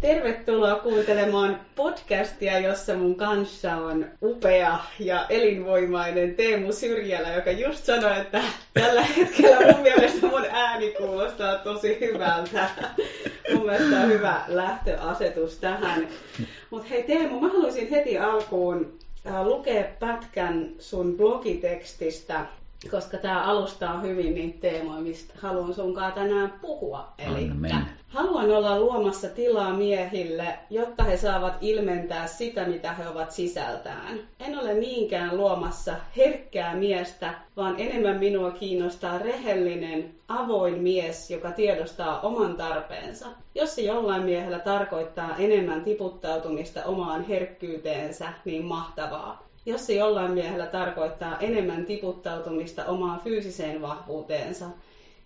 [0.00, 8.20] Tervetuloa kuuntelemaan podcastia, jossa mun kanssa on upea ja elinvoimainen Teemu Syrjälä, joka just sanoi,
[8.20, 8.42] että
[8.74, 12.68] tällä hetkellä mun mielestä mun ääni kuulostaa tosi hyvältä.
[13.54, 16.08] Mun mielestä on hyvä lähtöasetus tähän.
[16.70, 22.46] Mutta hei Teemu, mä haluaisin heti alkuun äh, lukea pätkän sun blogitekstistä
[22.90, 27.12] koska tämä alustaa hyvin niitä teemoja, mistä haluan sunkaan tänään puhua.
[27.18, 27.50] Eli
[28.08, 34.20] haluan olla luomassa tilaa miehille, jotta he saavat ilmentää sitä, mitä he ovat sisältään.
[34.40, 42.20] En ole niinkään luomassa herkkää miestä, vaan enemmän minua kiinnostaa rehellinen, avoin mies, joka tiedostaa
[42.20, 43.26] oman tarpeensa.
[43.54, 49.49] Jos se jollain miehellä tarkoittaa enemmän tiputtautumista omaan herkkyyteensä, niin mahtavaa.
[49.70, 54.66] Jos se jollain miehellä tarkoittaa enemmän tiputtautumista omaan fyysiseen vahvuuteensa,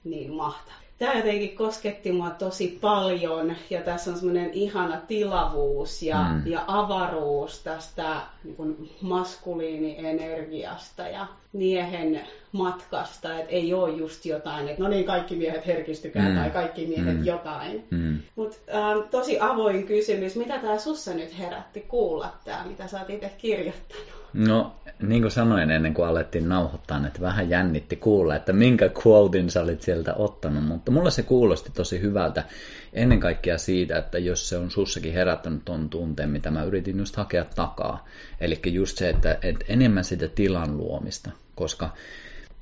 [0.05, 0.85] niin mahtavaa.
[0.99, 6.47] Tämä jotenkin kosketti mua tosi paljon ja tässä on semmoinen ihana tilavuus ja, mm.
[6.47, 12.21] ja avaruus tästä niin maskuliinienergiasta ja miehen
[12.53, 16.37] matkasta, että ei ole just jotain, että no niin, kaikki miehet herkistykää mm.
[16.37, 17.25] tai kaikki miehet mm.
[17.25, 17.85] jotain.
[17.91, 18.19] Mm.
[18.37, 23.11] Mutta ähm, tosi avoin kysymys, mitä tämä sussa nyt herätti kuulla tämä, mitä sä oot
[23.11, 24.25] itse kirjoittanut?
[24.35, 29.51] No, niin kuin sanoin ennen kuin alettiin nauhoittaa, että vähän jännitti kuulla, että minkä quotein
[29.51, 32.45] sä olit sieltä ottanut, mutta mulle se kuulosti tosi hyvältä
[32.93, 37.17] ennen kaikkea siitä, että jos se on sussakin herättänyt ton tunteen, mitä mä yritin just
[37.17, 38.05] hakea takaa,
[38.41, 41.91] eli just se, että, että enemmän sitä tilan luomista, koska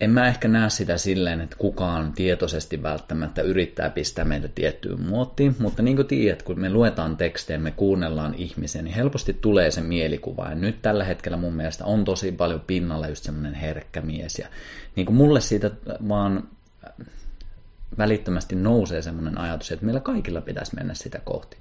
[0.00, 5.56] en mä ehkä näe sitä silleen, että kukaan tietoisesti välttämättä yrittää pistää meitä tiettyyn muottiin,
[5.58, 9.80] mutta niin kuin tiedät, kun me luetaan tekstejä, me kuunnellaan ihmisiä, niin helposti tulee se
[9.80, 10.48] mielikuva.
[10.48, 14.38] Ja nyt tällä hetkellä mun mielestä on tosi paljon pinnalla just semmoinen herkkä mies.
[14.38, 14.48] Ja
[14.96, 15.70] niin kuin mulle siitä
[16.08, 16.48] vaan
[17.98, 21.56] välittömästi nousee semmoinen ajatus, että meillä kaikilla pitäisi mennä sitä kohti.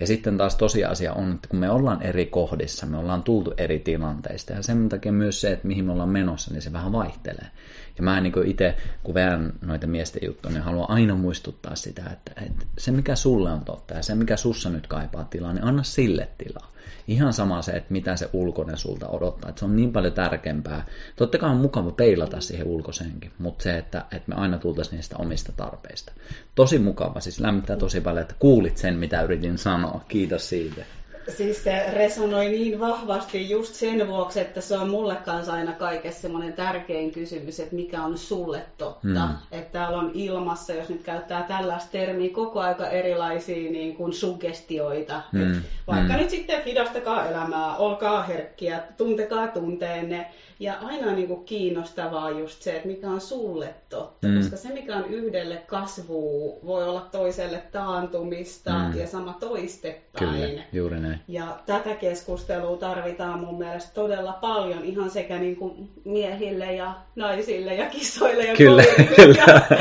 [0.00, 3.78] Ja sitten taas tosiasia on, että kun me ollaan eri kohdissa, me ollaan tultu eri
[3.78, 7.46] tilanteista, ja sen takia myös se, että mihin me ollaan menossa, niin se vähän vaihtelee.
[7.96, 12.32] Ja mä niin itse, kun vedän noita miesten juttuja, niin haluan aina muistuttaa sitä, että,
[12.46, 15.82] että se mikä sulle on totta ja se mikä sussa nyt kaipaa tilaa, niin anna
[15.82, 16.75] sille tilaa.
[17.08, 19.48] Ihan sama se, että mitä se ulkoinen sulta odottaa.
[19.48, 20.84] Että se on niin paljon tärkeämpää.
[21.16, 25.16] Totta kai on mukava peilata siihen ulkoisenkin, mutta se, että, että me aina tultaisiin niistä
[25.18, 26.12] omista tarpeista.
[26.54, 30.04] Tosi mukava, siis lämmittää tosi paljon, että kuulit sen, mitä yritin sanoa.
[30.08, 30.84] Kiitos siitä.
[31.28, 36.20] Siis se resonoi niin vahvasti just sen vuoksi, että se on mulle kanssa aina kaikessa
[36.20, 39.26] semmoinen tärkein kysymys, että mikä on sulle totta.
[39.26, 39.36] Mm.
[39.52, 45.22] Että täällä on ilmassa, jos nyt käyttää tällaista termiä, koko aika erilaisia niin kuin suggestioita.
[45.32, 45.62] Mm.
[45.86, 46.18] Vaikka mm.
[46.18, 50.26] nyt sitten hidastakaa elämää, olkaa herkkiä, tuntekaa tunteenne.
[50.60, 54.36] Ja aina on niin kuin kiinnostavaa just se, että mikä on sulle totta, mm.
[54.36, 58.98] koska se mikä on yhdelle kasvuu voi olla toiselle taantumista mm.
[58.98, 60.00] ja sama toistepäin.
[60.18, 61.20] Kyllä, juuri näin.
[61.28, 67.74] Ja tätä keskustelua tarvitaan mun mielestä todella paljon ihan sekä niin kuin miehille ja naisille
[67.74, 68.82] ja kissoille ja kyllä,
[69.16, 69.44] kyllä.
[69.46, 69.76] ja,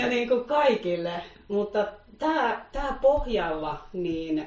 [0.00, 1.12] ja niin kuin kaikille.
[1.48, 1.86] Mutta
[2.18, 4.46] tämä, tämä pohjalla, niin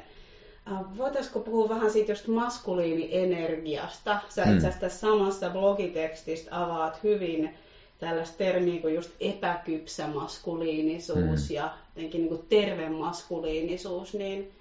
[0.97, 4.19] voitaisiko puhua vähän siitä just maskuliinienergiasta?
[4.29, 4.56] Sä hmm.
[4.56, 7.50] itse asiassa samassa blogitekstistä avaat hyvin
[8.00, 11.56] tällaista termiä kuin just epäkypsä maskuliinisuus hmm.
[11.56, 14.52] ja jotenkin niin kuin terve maskuliinisuus, niin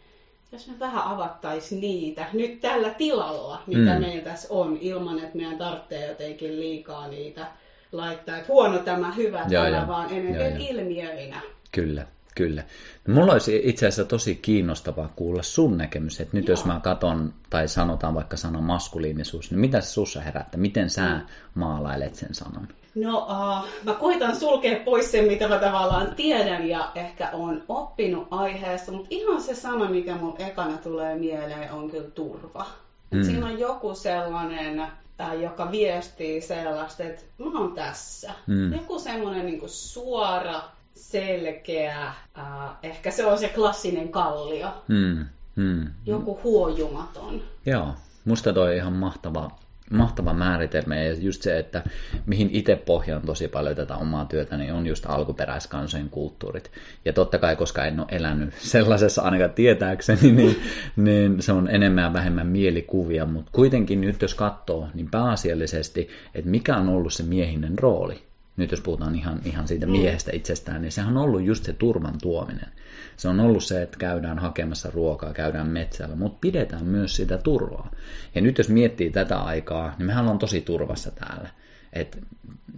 [0.52, 4.00] jos me vähän avattaisiin niitä nyt tällä tilalla, mitä hmm.
[4.00, 7.46] meillä tässä on, ilman että meidän tarvitsee jotenkin liikaa niitä
[7.92, 11.40] laittaa, että huono tämä, hyvä ja, tämä, ja, vaan enemmän ilmiöinä.
[11.72, 12.06] Kyllä.
[12.34, 12.64] Kyllä.
[13.08, 16.52] Mulla olisi itse asiassa tosi kiinnostavaa kuulla sun näkemys, että nyt Joo.
[16.52, 20.60] jos mä katon tai sanotaan vaikka sana maskuliinisuus, niin mitä se sussa herättää?
[20.60, 21.20] Miten sä mm.
[21.54, 22.68] maalailet sen sanan?
[22.94, 28.28] No, uh, mä koitan sulkea pois sen, mitä mä tavallaan tiedän ja ehkä on oppinut
[28.30, 32.66] aiheessa, mutta ihan se sana, mikä mun ekana tulee mieleen, on kyllä turva.
[33.10, 33.22] Mm.
[33.22, 34.80] Siinä on joku sellainen,
[35.20, 38.32] äh, joka viestii sellaista, että mä oon tässä.
[38.46, 38.72] Mm.
[38.72, 40.60] Joku semmoinen niin suora,
[40.94, 42.06] selkeä,
[42.38, 42.44] äh,
[42.82, 44.68] ehkä se on se klassinen kallio.
[44.88, 45.26] Hmm.
[45.56, 45.86] Hmm.
[46.06, 47.42] Joku huojumaton.
[47.66, 47.94] Joo,
[48.24, 49.50] musta toi ihan mahtava,
[49.90, 51.82] mahtava määritelmä ja just se, että
[52.26, 56.70] mihin itse pohjaan tosi paljon tätä omaa työtä, niin on just alkuperäiskansojen kulttuurit.
[57.04, 60.62] Ja totta kai, koska en ole elänyt sellaisessa ainakaan tietääkseni, niin,
[60.96, 66.50] niin se on enemmän ja vähemmän mielikuvia, mutta kuitenkin nyt jos katsoo, niin pääasiallisesti, että
[66.50, 69.92] mikä on ollut se miehinen rooli nyt jos puhutaan ihan, ihan siitä mm.
[69.92, 72.68] miehestä itsestään, niin sehän on ollut just se turvan tuominen.
[73.16, 77.90] Se on ollut se, että käydään hakemassa ruokaa, käydään metsällä, mutta pidetään myös sitä turvaa.
[78.34, 81.48] Ja nyt jos miettii tätä aikaa, niin mehän ollaan tosi turvassa täällä.
[81.92, 82.18] Et,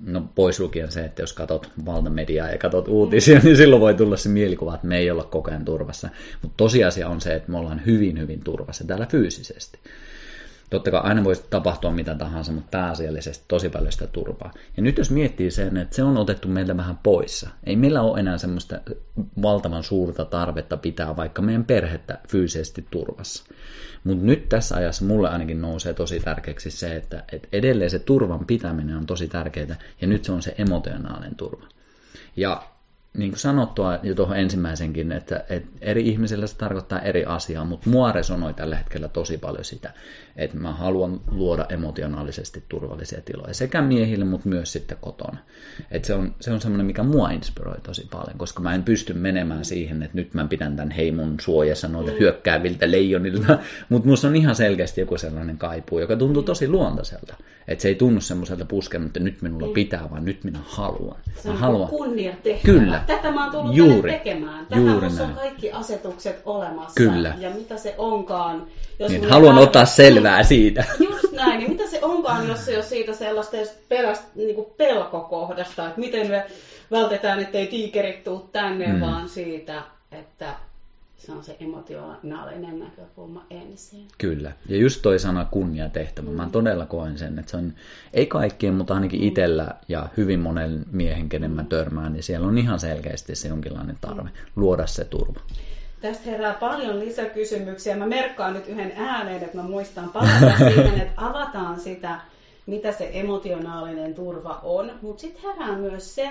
[0.04, 4.16] no pois lukien se, että jos katsot valtamediaa ja katsot uutisia, niin silloin voi tulla
[4.16, 6.08] se mielikuva, että me ei olla koko ajan turvassa.
[6.42, 9.78] Mutta tosiasia on se, että me ollaan hyvin, hyvin turvassa täällä fyysisesti.
[10.70, 14.52] Totta kai aina voisi tapahtua mitä tahansa, mutta pääasiallisesti tosi paljon sitä turvaa.
[14.76, 17.50] Ja nyt jos miettii sen, että se on otettu meiltä vähän poissa.
[17.64, 18.80] Ei meillä ole enää semmoista
[19.42, 23.44] valtavan suurta tarvetta pitää vaikka meidän perhettä fyysisesti turvassa.
[24.04, 28.46] Mutta nyt tässä ajassa mulle ainakin nousee tosi tärkeäksi se, että, että edelleen se turvan
[28.46, 31.66] pitäminen on tosi tärkeää, ja nyt se on se emotionaalinen turva.
[32.36, 32.62] Ja
[33.14, 37.90] niin kuin sanottua jo tuohon ensimmäisenkin, että, että eri ihmisillä se tarkoittaa eri asiaa, mutta
[37.90, 39.92] mua resonoi tällä hetkellä tosi paljon sitä,
[40.36, 45.38] että mä haluan luoda emotionaalisesti turvallisia tiloja sekä miehille, mutta myös sitten kotona.
[45.90, 49.12] Että se on, se on semmoinen, mikä mua inspiroi tosi paljon, koska mä en pysty
[49.12, 52.18] menemään siihen, että nyt mä pidän tämän heimon suojassa noita mm.
[52.18, 53.58] hyökkääviltä leijonilta,
[53.88, 57.36] mutta musta on ihan selkeästi joku sellainen kaipuu, joka tuntuu tosi luontaiselta.
[57.68, 61.16] Että se ei tunnu semmoiselta pusken, että nyt minulla pitää, vaan nyt minä haluan.
[61.34, 61.88] Se on mä haluan.
[61.88, 62.78] kunnia tehtävä.
[62.78, 63.04] Kyllä.
[63.06, 64.12] Tätä mä oon tullut Juuri.
[64.12, 64.66] tekemään.
[64.66, 66.94] Tähän Juuri on kaikki asetukset olemassa.
[66.94, 67.34] Kyllä.
[67.38, 68.66] Ja mitä se onkaan.
[68.98, 70.84] Jos Niin, haluan tarv- ottaa selvää siitä.
[71.10, 74.54] Just näin, niin mitä se onkaan, jos se ei ole siitä sellaista edes peläst, niin
[74.54, 76.46] kuin pelkokohdasta, että miten me
[76.90, 78.94] vältetään, ettei tiikerit tuu tänne, Mm.
[78.94, 79.00] mm.
[79.00, 79.82] vaan siitä,
[80.12, 80.54] että
[81.16, 84.08] se on se emotionaalinen näkökulma ensin.
[84.18, 84.52] Kyllä.
[84.68, 86.30] Ja just toi sana kunniatehtävä.
[86.30, 87.72] Mä todella koen sen, että se on,
[88.12, 92.58] ei kaikkien, mutta ainakin itsellä ja hyvin monen miehen, kenen mä törmään, niin siellä on
[92.58, 95.40] ihan selkeästi se jonkinlainen tarve luoda se turva.
[96.04, 97.96] Tästä herää paljon lisäkysymyksiä.
[97.96, 102.20] Mä merkkaan nyt yhden ääneen, että mä muistan palata siihen, että avataan sitä,
[102.66, 104.92] mitä se emotionaalinen turva on.
[105.02, 106.30] Mutta sitten herää myös se,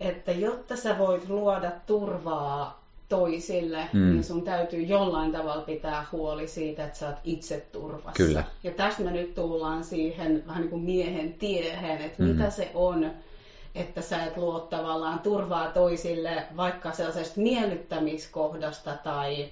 [0.00, 4.12] että jotta sä voit luoda turvaa toisille, Mm.
[4.12, 8.12] niin sun täytyy jollain tavalla pitää huoli siitä, että sä oot itse turvassa.
[8.16, 8.44] Kyllä.
[8.64, 12.28] Ja tästä me nyt tullaan siihen vähän niin kuin miehen tiehen, että mm.
[12.28, 13.10] mitä se on,
[13.76, 19.48] että sä et luo tavallaan turvaa toisille vaikka sellaisesta miellyttämiskohdasta tai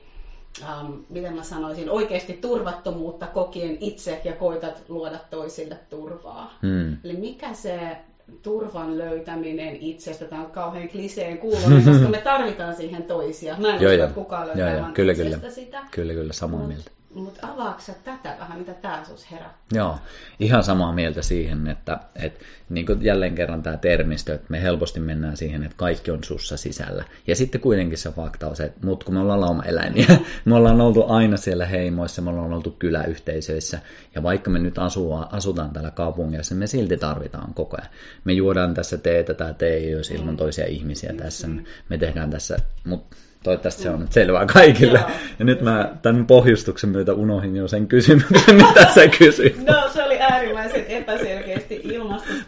[0.62, 6.58] ähm, miten mä sanoisin, oikeasti turvattomuutta kokien itse ja koitat luoda toisille turvaa.
[6.62, 6.96] Hmm.
[7.04, 7.96] Eli mikä se
[8.42, 13.56] turvan löytäminen itsestä, tämä on kauhean kliseen kuulonen, koska me tarvitaan siihen toisia.
[13.58, 14.08] Mä en Joo, usko, joo.
[14.14, 14.86] kukaan löytää joo.
[14.94, 15.50] Kyllä, kyllä.
[15.50, 15.82] sitä.
[15.90, 16.90] Kyllä, kyllä, samaa Mut- mieltä.
[17.14, 19.64] Mutta avaatko sä tätä vähän, mitä tää sus herättää?
[19.72, 19.98] Joo,
[20.40, 25.00] ihan samaa mieltä siihen, että, että niin kuin jälleen kerran tämä termistö, että me helposti
[25.00, 27.04] mennään siihen, että kaikki on sussa sisällä.
[27.26, 30.06] Ja sitten kuitenkin se fakta on se, että mut kun me ollaan laumaeläimiä,
[30.44, 33.78] me ollaan oltu aina siellä heimoissa, me ollaan oltu kyläyhteisöissä,
[34.14, 37.90] ja vaikka me nyt asua, asutaan täällä kaupungissa, me silti tarvitaan koko ajan.
[38.24, 41.48] Me juodaan tässä teetä tai tee olisi ilman toisia ihmisiä tässä,
[41.88, 44.98] me tehdään tässä, mutta toivottavasti se on nyt selvää kaikille.
[44.98, 45.10] Joo.
[45.38, 49.66] Ja nyt mä tämän pohjustuksen myötä unohdin jo sen kysymyksen, mitä sä kysyit.
[49.66, 51.80] No, se oli äärimmäisen epäselkeästi.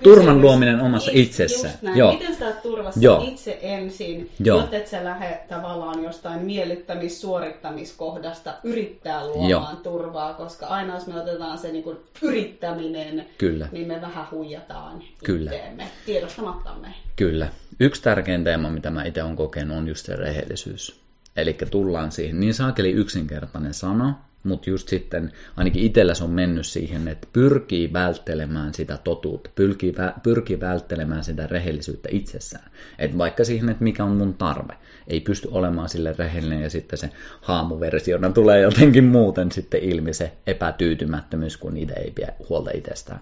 [0.02, 1.70] Turvan luominen omassa Just itsessä.
[1.82, 1.98] näin.
[1.98, 2.12] Joo.
[2.12, 3.24] Miten sä turvassa Joo.
[3.28, 4.58] itse ensin, Joo.
[4.58, 11.58] jotta et sä lähde tavallaan jostain miellyttämis-suorittamiskohdasta yrittää luomaan turvaa, koska aina jos me otetaan
[11.58, 13.68] se niin kuin yrittäminen, Kyllä.
[13.72, 15.50] niin me vähän huijataan Kyllä.
[15.50, 16.94] itteemme, tiedostamattamme.
[17.16, 17.48] Kyllä.
[17.80, 21.00] Yksi tärkein teema, mitä mä itse olen kokenut, on just se rehellisyys.
[21.36, 24.14] Eli tullaan siihen niin saakeli yksinkertainen sana,
[24.46, 29.92] mutta just sitten ainakin itsellä se on mennyt siihen, että pyrkii välttelemään sitä totuutta, pyrkii,
[29.92, 32.70] vä- pyrkii välttelemään sitä rehellisyyttä itsessään.
[32.98, 34.74] Et vaikka siihen, että mikä on mun tarve,
[35.08, 37.10] ei pysty olemaan sille rehellinen ja sitten se
[37.40, 43.20] haamuversiona tulee jotenkin muuten sitten ilmi se epätyytymättömyys, kun niitä ei pidä huolta itsestään.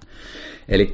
[0.69, 0.91] Eli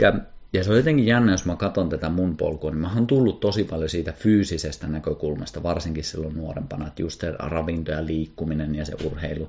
[0.52, 3.40] ja se on jotenkin jännä, jos mä katson tätä mun polkua, niin mä oon tullut
[3.40, 8.84] tosi paljon siitä fyysisestä näkökulmasta, varsinkin silloin nuorempana, että just se ravinto ja liikkuminen ja
[8.84, 9.48] se urheilu.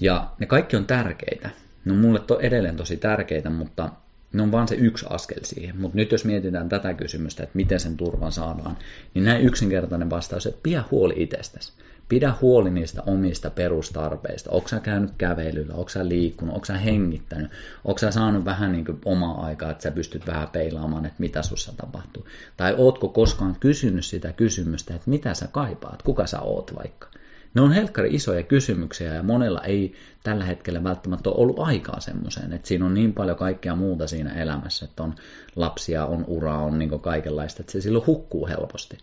[0.00, 1.50] Ja ne kaikki on tärkeitä.
[1.84, 3.88] Ne on mulle to, edelleen tosi tärkeitä, mutta
[4.32, 5.80] ne on vaan se yksi askel siihen.
[5.80, 8.76] Mutta nyt jos mietitään tätä kysymystä, että miten sen turvan saadaan,
[9.14, 11.72] niin näin yksinkertainen vastaus, että pidä huoli itsestäsi.
[12.08, 14.50] Pidä huoli niistä omista perustarpeista.
[14.50, 17.50] Onko sä käynyt kävelyllä, onko sä liikkunut, onko sä hengittänyt,
[17.84, 21.42] onko sä saanut vähän niin kuin omaa aikaa, että sä pystyt vähän peilaamaan, että mitä
[21.42, 22.26] sussa tapahtuu.
[22.56, 27.08] Tai ootko koskaan kysynyt sitä kysymystä, että mitä sä kaipaat, kuka sä oot vaikka.
[27.54, 29.92] Ne on helkkari isoja kysymyksiä ja monella ei
[30.22, 34.42] tällä hetkellä välttämättä ole ollut aikaa semmoiseen, että siinä on niin paljon kaikkea muuta siinä
[34.42, 35.14] elämässä, että on
[35.56, 38.98] lapsia, on uraa, on niin kaikenlaista, että se silloin hukkuu helposti.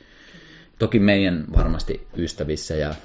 [0.79, 2.95] Toki meidän varmasti ystävissä ja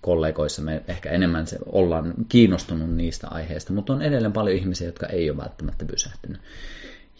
[0.00, 5.06] kollegoissa me ehkä enemmän se, ollaan kiinnostunut niistä aiheista, mutta on edelleen paljon ihmisiä, jotka
[5.06, 6.40] ei ole välttämättä pysähtynyt.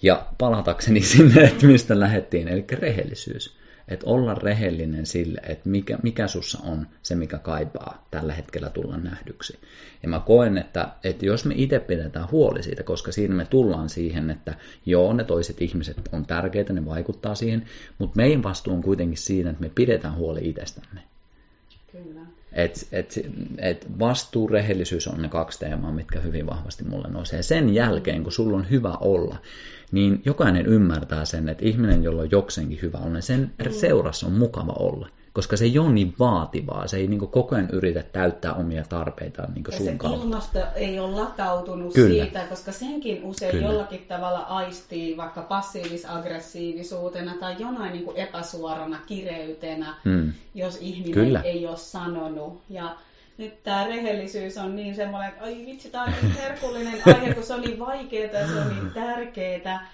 [0.03, 3.57] Ja palatakseni sinne, että mistä lähdettiin, eli rehellisyys.
[3.89, 8.97] Että olla rehellinen sille, että mikä, mikä sussa on se, mikä kaipaa tällä hetkellä tulla
[8.97, 9.59] nähdyksi.
[10.03, 13.89] Ja mä koen, että, että jos me itse pidetään huoli siitä, koska siinä me tullaan
[13.89, 14.55] siihen, että
[14.87, 17.67] joo, ne toiset ihmiset on tärkeitä, ne vaikuttaa siihen,
[17.99, 21.01] mutta meidän vastuu on kuitenkin siinä, että me pidetään huoli itsestämme.
[21.93, 22.21] Kyllä.
[22.55, 23.19] Et, et,
[23.59, 27.43] et vastuu, rehellisyys on ne kaksi teemaa, mitkä hyvin vahvasti mulle nousee.
[27.43, 29.37] Sen jälkeen, kun sulla on hyvä olla,
[29.93, 33.73] niin jokainen ymmärtää sen, että ihminen, jolla on jokseenkin hyvä olla, niin sen mm.
[33.73, 35.09] seurassa on mukava olla.
[35.35, 39.55] Koska se ei ole niin vaativaa, se ei niin koko ajan yritä täyttää omia tarpeitaan
[39.55, 40.21] niin sun se kautta.
[40.25, 42.25] ilmasto ei ole latautunut Kyllä.
[42.25, 43.67] siitä, koska senkin usein Kyllä.
[43.67, 50.33] jollakin tavalla aistii vaikka passiivis-aggressiivisuutena tai jonain niin kuin epäsuorana kireytenä, Mm.
[50.55, 51.41] jos ihminen Kyllä.
[51.41, 52.63] ei ole sanonut.
[52.71, 52.97] Ja
[53.39, 57.43] nyt tämä rehellisyys on niin semmoinen, että ai vitsi, tämä on niin herkullinen aihe, kun
[57.45, 59.89] se on niin vaikeaa ja se on niin tärkeää.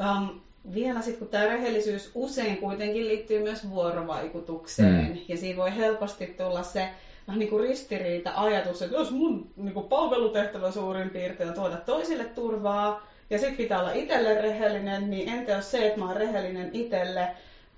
[0.00, 0.40] Um,
[0.74, 5.18] vielä sitten, kun tämä rehellisyys usein kuitenkin liittyy myös vuorovaikutukseen, Mm.
[5.28, 6.88] ja siinä voi helposti tulla se
[7.26, 12.24] vähän niin kuin ristiriita-ajatus, että jos mun niin kuin palvelutehtävä suurin piirtein on tuoda toisille
[12.24, 16.70] turvaa, ja sitten pitää olla itselle rehellinen, niin entä jos se, että mä oon rehellinen
[16.72, 17.28] itselle,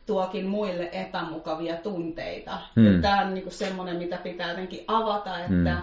[0.06, 2.58] tuokin muille epämukavia tunteita.
[2.76, 3.02] Mm.
[3.02, 5.76] Tämä on niinku semmoinen, mitä pitää jotenkin avata, että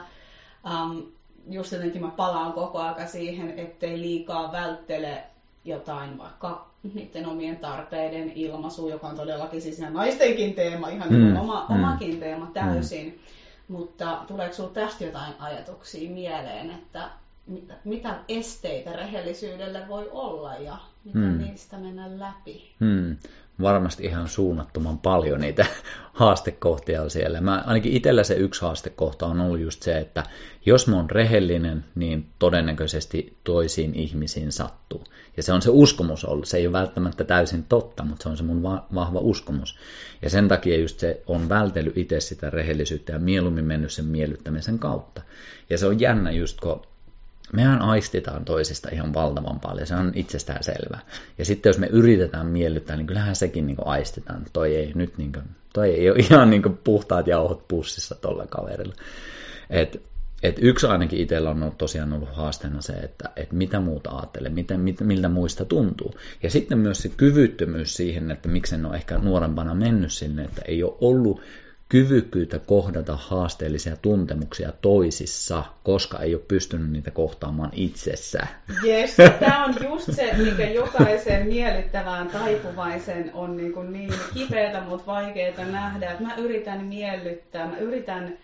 [0.66, 1.04] um,
[1.50, 5.24] just jotenkin mä palaan koko aika siihen, ettei liikaa välttele
[5.70, 11.36] jotain vaikka niiden omien tarpeiden ilmaisu, joka on todellakin siis naistenkin teema, ihan Mm, mm.
[11.38, 11.76] oma, mm.
[11.76, 13.20] omakin teema täysin.
[13.68, 17.10] Mutta tuleeko sinulla tästä jotain ajatuksia mieleen, että
[17.48, 21.38] mitä, mitä esteitä rehellisyydelle voi olla ja miten Mm.
[21.38, 22.72] niistä mennä läpi?
[22.80, 23.16] Hmm.
[23.62, 25.66] Varmasti ihan suunnattoman paljon niitä
[26.14, 27.42] haastekohtia siellä.
[27.42, 30.24] Mä, ainakin itsellä se yksi haastekohta on ollut just se, että
[30.66, 35.04] jos mä oon rehellinen, niin todennäköisesti toisiin ihmisiin sattuu.
[35.38, 36.48] Ja se on se uskomus ollut.
[36.48, 39.78] Se ei ole välttämättä täysin totta, mutta se on se mun va- vahva uskomus.
[40.22, 44.80] Ja sen takia just se on vältellyt itse sitä rehellisyyttä ja mieluummin mennyt sen miellyttämisen
[44.80, 45.22] kautta.
[45.70, 46.82] Ja se on jännä just, kun
[47.54, 51.00] mehän aistitaan toisista ihan valtavan paljon, se on itsestään selvää.
[51.38, 54.46] Ja sitten jos me yritetään miellyttää, niin kyllähän sekin niin aistitaan.
[54.54, 58.94] Toi ei nyt niin kuin, toi ei ole ihan niin puhtaat jauhot pussissa tuolla kaverilla.
[59.70, 60.02] Et,
[60.44, 64.80] et yksi ainakin itsellä on tosiaan ollut haasteena se, että et mitä muuta ajattelee, miten,
[64.80, 66.14] mit, miltä muista tuntuu.
[66.44, 70.62] Ja sitten myös se kyvyttömyys siihen, että miksi en ole ehkä nuorempana mennyt sinne, että
[70.68, 71.42] ei ole ollut
[71.90, 78.48] kyvykkyyttä kohdata haasteellisia tuntemuksia toisissa, koska ei ole pystynyt niitä kohtaamaan itsessä.
[78.84, 85.66] Yes, tämä on just se, mikä jokaisen miellyttävään taipuvaisen on niin, niin kipeätä, mutta vaikeaa
[85.66, 86.12] nähdä.
[86.12, 88.38] Että mä yritän miellyttää, mä yritän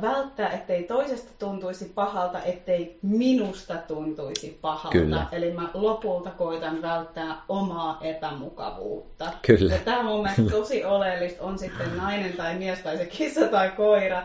[0.00, 4.98] välttää, ettei toisesta tuntuisi pahalta, ettei minusta tuntuisi pahalta.
[4.98, 5.26] Kyllä.
[5.32, 9.32] Eli mä lopulta koitan välttää omaa epämukavuutta.
[9.46, 9.74] Kyllä.
[9.74, 13.48] Ja tämä on mun mielestä tosi oleellista, on sitten nainen tai mies tai se kissa
[13.48, 14.22] tai koira,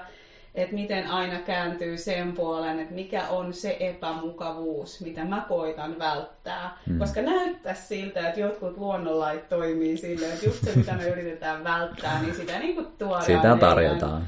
[0.55, 6.77] että miten aina kääntyy sen puolen, että mikä on se epämukavuus, mitä mä koitan välttää.
[6.85, 6.99] Mm.
[6.99, 12.21] Koska näyttää siltä, että jotkut luonnonlait toimii silleen, että just se, mitä me yritetään välttää,
[12.21, 14.27] niin sitä niin kuin tuodaan Sitä meidän tarjotaan.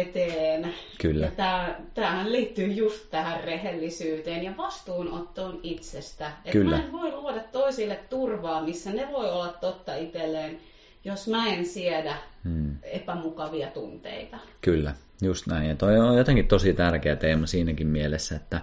[0.00, 0.74] Eteen.
[1.00, 1.30] Kyllä.
[1.38, 6.26] Ja tämähän liittyy just tähän rehellisyyteen ja vastuunottoon itsestä.
[6.28, 6.76] Että Kyllä.
[6.76, 10.58] mä en voi luoda toisille turvaa, missä ne voi olla totta itselleen,
[11.04, 12.76] jos mä en siedä Hmm.
[12.82, 14.38] epämukavia tunteita.
[14.60, 15.68] Kyllä, just näin.
[15.68, 18.60] Ja toi on jotenkin tosi tärkeä teema siinäkin mielessä, että,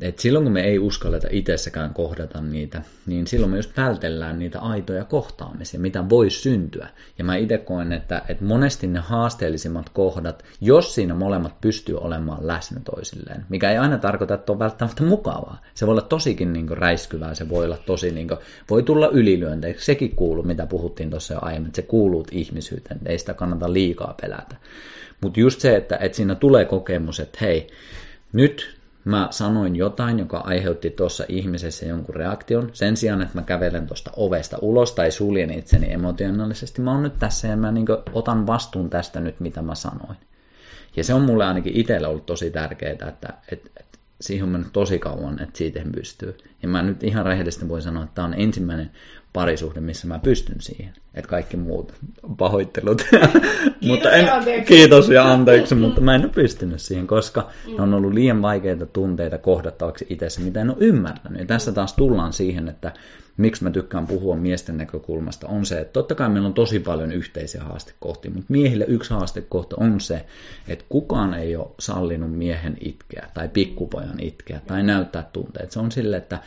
[0.00, 4.60] että silloin kun me ei uskalleta itsessäkään kohdata niitä, niin silloin me just vältellään niitä
[4.60, 6.88] aitoja kohtaamisia, mitä voi syntyä.
[7.18, 12.46] Ja mä itse koen, että, että monesti ne haasteellisimmat kohdat, jos siinä molemmat pystyy olemaan
[12.46, 15.62] läsnä toisilleen, mikä ei aina tarkoita, että on välttämättä mukavaa.
[15.74, 19.08] Se voi olla tosikin niin kuin räiskyvää, se voi olla tosi, niin kuin, voi tulla
[19.08, 23.72] ylilyöntejä, sekin kuuluu, mitä puhuttiin tuossa jo aiemmin, että se kuuluu ihmisyyteen, ei sitä kannata
[23.72, 24.56] liikaa pelätä.
[25.20, 27.66] Mutta just se, että, että siinä tulee kokemus, että hei,
[28.32, 28.75] nyt
[29.06, 32.70] mä sanoin jotain, joka aiheutti tuossa ihmisessä jonkun reaktion.
[32.72, 37.18] Sen sijaan, että mä kävelen tuosta ovesta ulos tai suljen itseni emotionaalisesti, mä oon nyt
[37.18, 40.16] tässä ja mä niin otan vastuun tästä nyt, mitä mä sanoin.
[40.96, 44.72] Ja se on mulle ainakin itsellä ollut tosi tärkeää, että, että, että siihen on mennyt
[44.72, 46.38] tosi kauan, että siitä pystyy.
[46.62, 48.90] Ja mä nyt ihan rehellisesti voin sanoa, että tämä on ensimmäinen
[49.36, 50.92] parisuhde, missä mä pystyn siihen.
[51.14, 51.94] Että kaikki muut
[52.36, 53.06] pahoittelut.
[53.88, 57.94] mutta en, ja kiitos ja anteeksi, mutta mä en ole pystynyt siihen, koska ne on
[57.94, 61.40] ollut liian vaikeita tunteita kohdattavaksi itsessä, mitä en ole ymmärtänyt.
[61.40, 62.92] Ja tässä taas tullaan siihen, että
[63.36, 67.12] miksi mä tykkään puhua miesten näkökulmasta, on se, että totta kai meillä on tosi paljon
[67.12, 70.24] yhteisiä haastekohtia, mutta miehille yksi haastekohta on se,
[70.68, 75.70] että kukaan ei ole sallinut miehen itkeä tai pikkupojan itkeä tai näyttää tunteet.
[75.70, 76.38] Se on sille, että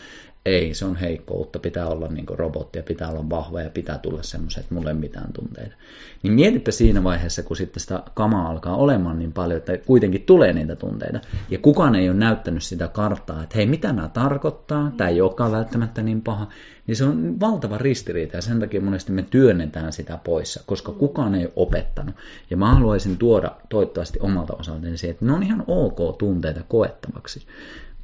[0.46, 1.60] Ei, se on heikkoutta.
[1.60, 5.34] Pitää olla niin robottia, pitää olla vahva ja pitää tulla semmoiset, että mulle ei mitään
[5.34, 5.75] tunteita.
[6.24, 10.53] Niin mietipä siinä vaiheessa, kun sitten sitä kamaa alkaa olemaan niin paljon, että kuitenkin tulee
[10.53, 11.19] niitä tunteita.
[11.50, 15.51] Ja kukaan ei ole näyttänyt sitä karttaa, että hei, mitä nämä tarkoittaa, tämä ei olekaan
[15.51, 16.48] välttämättä niin paha.
[16.88, 21.36] Niin se on valtava ristiriita ja sen takia monesti me työnnetään sitä pois, koska kukaan
[21.36, 22.15] ei ole opettanut.
[22.50, 27.48] Ja mä haluaisin tuoda toivottavasti omalta osaltani siihen, että ne on ihan ok tunteita koettavaksi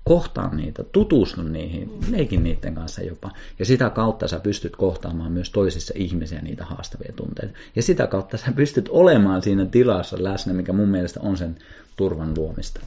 [0.06, 3.32] kohtaan niitä, tutustu niihin, leikin niiden kanssa jopa.
[3.60, 7.58] Ja sitä kautta sä pystyt kohtaamaan myös toisissa ihmisiä niitä haastavia tunteita.
[7.76, 11.58] Ja sitä kautta sä pystyt olemaan siinä tilassa läsnä, mikä mun mielestä on sen
[11.96, 12.80] turvan luomista.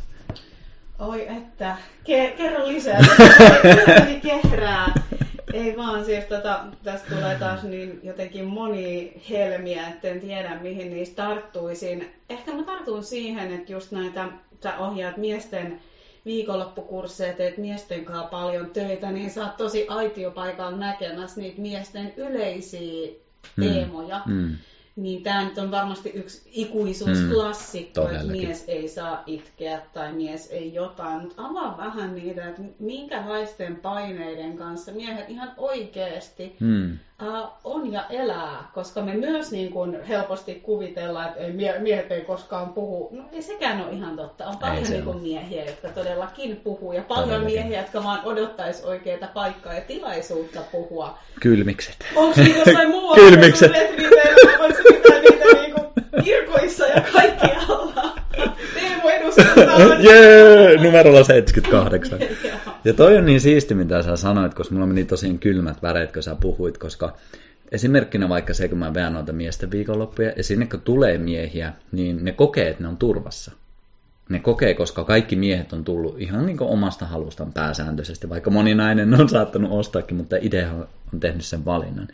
[0.99, 3.01] Oi että, Ke- kerro lisää.
[4.23, 4.95] kehrää.
[5.53, 10.91] Ei vaan, siis tota, tästä tulee taas niin jotenkin moni helmiä, että en tiedä mihin
[10.91, 12.15] niistä tarttuisin.
[12.31, 14.29] Ehkä mä tartun siihen, että just näitä,
[14.63, 15.81] sä ohjaat miesten
[16.28, 23.11] viikonloppukursseja, teet miesten kanssa paljon töitä, niin sä oot tosi aitiopaikalla näkemässä niitä miesten yleisiä
[23.56, 23.64] mm.
[23.64, 24.20] teemoja.
[24.26, 24.35] Mm.
[24.35, 24.56] Mm.
[24.97, 30.50] Niin tämä nyt on varmasti yksi ikuisuusklassikko, mm, että mies ei saa itkeä tai mies
[30.50, 31.20] ei jotain.
[31.20, 38.05] Mutta avaa vähän niitä, että minkälaisten paineiden kanssa miehet ihan oikeasti mm uh, on ja
[38.11, 43.09] elää, koska me myös niin kuin helposti kuvitellaan, että ei, miehet ei koskaan puhu.
[43.13, 44.47] No ei sekään ole ihan totta.
[44.47, 47.55] On paljon niin kuin miehiä, jotka todellakin puhuu ja paljon Todellakin.
[47.55, 51.19] miehiä, jotka vaan odottaisi oikeita paikkaa ja tilaisuutta puhua.
[51.41, 51.97] Kylmikset.
[52.17, 53.17] Onko jossain muualla?
[53.25, 53.73] Kylmikset.
[54.59, 55.38] Voisi pitää niitä niin kuin
[56.25, 58.15] kirkoissa ja kaikkialla.
[58.75, 59.95] Teemu eduskuntaa.
[60.11, 62.19] Jee, numerolla 78.
[62.85, 66.23] Ja toi on niin siisti, mitä sä sanoit, koska mulla meni tosi kylmät väreet, kun
[66.23, 67.17] sä puhuit, koska
[67.73, 72.25] esimerkkinä vaikka se, kun mä veän noita miesten viikonloppuja, ja sinne kun tulee miehiä, niin
[72.25, 73.53] ne kokee, että ne on turvassa
[74.29, 79.21] ne kokee, koska kaikki miehet on tullut ihan niin omasta halustaan pääsääntöisesti, vaikka moni nainen
[79.21, 80.37] on saattanut ostaakin, mutta
[81.15, 82.09] on tehnyt sen valinnan.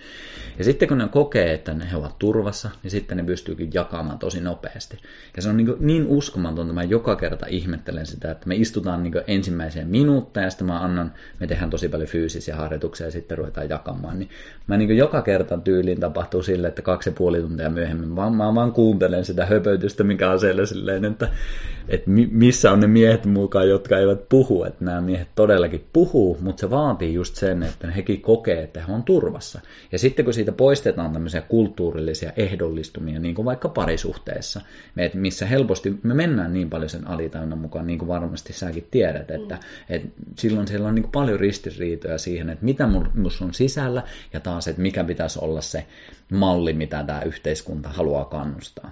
[0.58, 4.18] Ja sitten kun ne kokee, että ne he ovat turvassa, niin sitten ne pystyykin jakamaan
[4.18, 4.98] tosi nopeasti.
[5.36, 9.14] Ja se on niin, niin uskomatonta, mä joka kerta ihmettelen sitä, että me istutaan niin
[9.26, 13.68] ensimmäiseen minuutteen ja sitten mä annan, me tehdään tosi paljon fyysisiä harjoituksia ja sitten ruvetaan
[13.68, 14.18] jakamaan.
[14.18, 14.30] Niin
[14.66, 18.54] mä niin joka kerta tyyliin tapahtuu sille, että kaksi ja puoli tuntia myöhemmin vaan, mä
[18.54, 21.28] vaan kuuntelen sitä höpötystä, mikä on siellä silleen, että,
[21.88, 26.60] että missä on ne miehet mukaan, jotka eivät puhu, että nämä miehet todellakin puhuu, mutta
[26.60, 29.60] se vaatii just sen, että hekin kokee, että on turvassa.
[29.92, 34.60] Ja sitten kun siitä poistetaan tämmöisiä kulttuurillisia ehdollistumia, niin kuin vaikka parisuhteessa,
[35.14, 39.54] missä helposti me mennään niin paljon sen alitäynnä mukaan, niin kuin varmasti säkin tiedät, että,
[39.54, 39.60] mm.
[39.88, 44.68] että silloin siellä on niin paljon ristiriitoja siihen, että mitä minussa on sisällä, ja taas,
[44.68, 45.86] että mikä pitäisi olla se
[46.32, 48.90] malli, mitä tämä yhteiskunta haluaa kannustaa.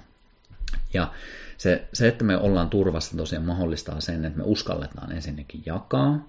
[0.95, 1.13] Ja
[1.59, 6.29] se, se, että me ollaan turvassa tosiaan mahdollistaa sen, että me uskalletaan ensinnäkin jakaa,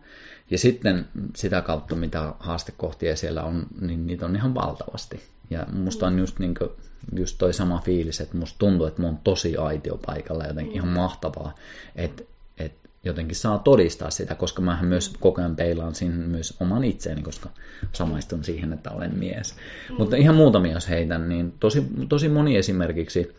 [0.53, 5.23] ja sitten sitä kautta, mitä haastekohtia siellä on, niin niitä on ihan valtavasti.
[5.49, 6.69] Ja musta on just, niin kuin,
[7.15, 10.87] just toi sama fiilis, että musta tuntuu, että mä oon tosi aitio paikalla, jotenkin ihan
[10.87, 11.55] mahtavaa,
[11.95, 12.23] että,
[12.57, 17.21] että jotenkin saa todistaa sitä, koska mä myös koko ajan peilaan siinä myös oman itseeni,
[17.21, 17.49] koska
[17.91, 19.55] samaistun siihen, että olen mies.
[19.89, 19.95] Mm.
[19.97, 23.35] Mutta ihan muutamia jos heitän, niin tosi, tosi moni esimerkiksi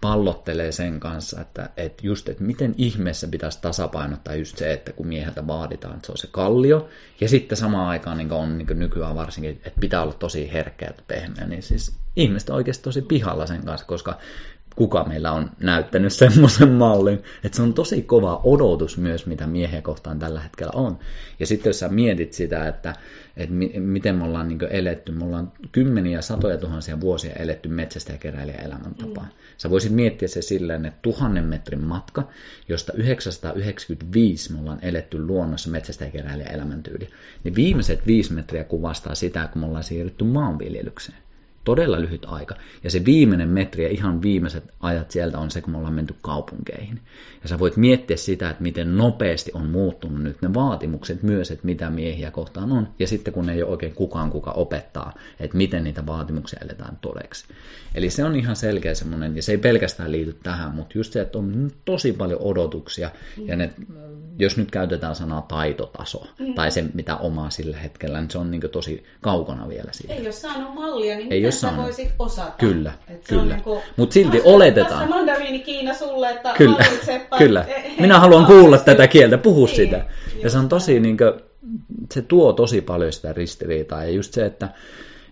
[0.00, 5.06] pallottelee sen kanssa, että, että just, että miten ihmeessä pitäisi tasapainottaa just se, että kun
[5.06, 6.88] mieheltä vaaditaan, että se on se kallio,
[7.20, 10.92] ja sitten samaan aikaan niin on niin nykyään varsinkin, että pitää olla tosi herkkä ja
[11.08, 14.18] pehmeä, niin siis ihmiset on oikeasti tosi pihalla sen kanssa, koska
[14.80, 19.82] kuka meillä on näyttänyt semmoisen mallin, että se on tosi kova odotus myös, mitä miehiä
[19.82, 20.98] kohtaan tällä hetkellä on.
[21.40, 22.94] Ja sitten jos sä mietit sitä, että,
[23.36, 28.12] että mi- miten me ollaan niin eletty, me ollaan kymmeniä, satoja tuhansia vuosia eletty metsästä
[28.12, 29.24] ja keräilijä elämäntapaa.
[29.24, 29.30] Mm.
[29.56, 32.28] Sä voisit miettiä se silleen, että tuhannen metrin matka,
[32.68, 37.08] josta 995 me ollaan eletty luonnossa metsästä ja keräilijä elämäntyyli,
[37.44, 41.18] niin viimeiset viisi metriä kuvastaa sitä, kun me ollaan siirrytty maanviljelykseen
[41.64, 42.54] todella lyhyt aika.
[42.84, 46.14] Ja se viimeinen metri ja ihan viimeiset ajat sieltä on se, kun me ollaan menty
[46.22, 47.00] kaupunkeihin.
[47.42, 51.66] Ja sä voit miettiä sitä, että miten nopeasti on muuttunut nyt ne vaatimukset myös, että
[51.66, 52.88] mitä miehiä kohtaan on.
[52.98, 57.44] Ja sitten kun ei ole oikein kukaan, kuka opettaa, että miten niitä vaatimuksia eletään todeksi.
[57.94, 61.20] Eli se on ihan selkeä semmoinen, ja se ei pelkästään liity tähän, mutta just se,
[61.20, 63.10] että on tosi paljon odotuksia.
[63.46, 63.70] Ja ne,
[64.38, 66.54] jos nyt käytetään sanaa taitotaso, mm.
[66.54, 70.14] tai se mitä omaa sillä hetkellä, niin se on niin tosi kaukana vielä siitä.
[70.14, 72.52] Ei ole saanut mallia, niin ei jos sä voisit osata.
[72.58, 73.56] Kyllä, Et kyllä.
[73.56, 74.90] Niin Mutta silti tässä, oletetaan.
[74.90, 76.84] Tässä mandariini Kiina sulle, että kyllä,
[77.38, 77.64] kyllä.
[78.00, 80.04] Minä haluan kuulla tätä kieltä, puhu niin, sitä.
[80.42, 81.32] Ja se on tosi, niin kuin,
[82.12, 84.04] se tuo tosi paljon sitä ristiriitaa.
[84.04, 84.68] Ja just se, että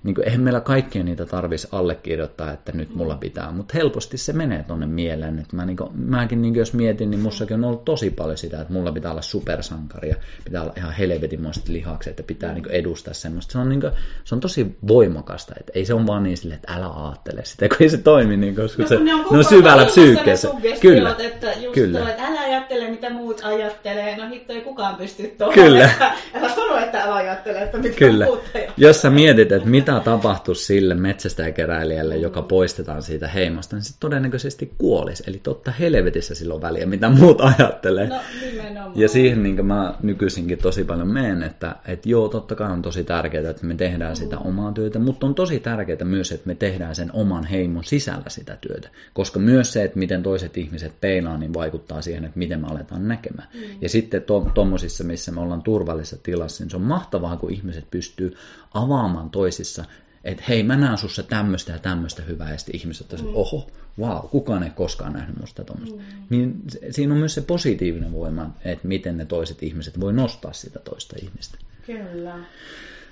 [0.03, 4.33] niin kuin, eihän meillä kaikkia niitä tarvitsisi allekirjoittaa, että nyt mulla pitää, mutta helposti se
[4.33, 5.39] menee tonne mieleen.
[5.39, 8.39] Että mä, niin kuin, mäkin niin kuin, jos mietin, niin mussakin on ollut tosi paljon
[8.39, 12.63] sitä, että mulla pitää olla supersankari ja pitää olla ihan helvetimoiset lihakset, että pitää niin
[12.63, 13.53] kuin, edustaa semmoista.
[13.53, 13.93] Se on, niin kuin,
[14.25, 17.69] se on tosi voimakasta, että ei se on vaan niin sille, että älä ajattele sitä,
[17.69, 20.49] kun ei se toimi niin, koska no, se, ne on, ne on syvällä psyykkeessä.
[20.81, 21.99] Kyllä, että just kyllä.
[21.99, 24.17] Tuo, että älä ajattele, mitä muut ajattelee.
[24.17, 25.55] No hitto, ei kukaan pysty tuohon.
[25.55, 25.91] Kyllä.
[26.35, 28.25] älä sano, että älä ajattele, että mitä kyllä.
[28.25, 28.73] muut ajattelee.
[28.77, 34.73] Jos sä mietit, että mitä tapahtuisi sille metsästäjäkeräilijälle, joka poistetaan siitä heimosta, niin se todennäköisesti
[34.79, 35.25] kuolisi.
[35.27, 38.09] Eli totta helvetissä silloin väliä, mitä muut ajattelee.
[38.09, 38.93] No, nimenomaan.
[38.95, 43.05] Ja siihen niin mä nykyisinkin tosi paljon menen, että, että joo, totta kai on tosi
[43.05, 44.47] tärkeää, että me tehdään sitä mm.
[44.47, 48.57] omaa työtä, mutta on tosi tärkeää myös, että me tehdään sen oman heimon sisällä sitä
[48.61, 48.89] työtä.
[49.15, 53.09] Koska myös se, että miten toiset ihmiset peilaa, niin vaikuttaa siihen, että miten me aletaan
[53.09, 53.49] näkemään.
[53.55, 53.61] Mm.
[53.81, 57.91] Ja sitten tuommoisissa, to, missä me ollaan turvallisessa tilassa, niin se on mahtavaa, kun ihmiset
[57.91, 58.37] pystyy
[58.75, 59.85] avaamaan toisissa,
[60.25, 63.31] että hei, mä näen sussa tämmöistä ja tämmöistä hyvää, ja sitten ihmiset on, mm.
[63.35, 65.97] oho, wow, kukaan ei koskaan nähnyt musta tuommoista.
[65.97, 66.03] Mm.
[66.31, 70.79] Niin siinä on myös se positiivinen voima, että miten ne toiset ihmiset voi nostaa sitä
[70.79, 71.59] toista ihmistä.
[71.87, 72.35] Kyllä.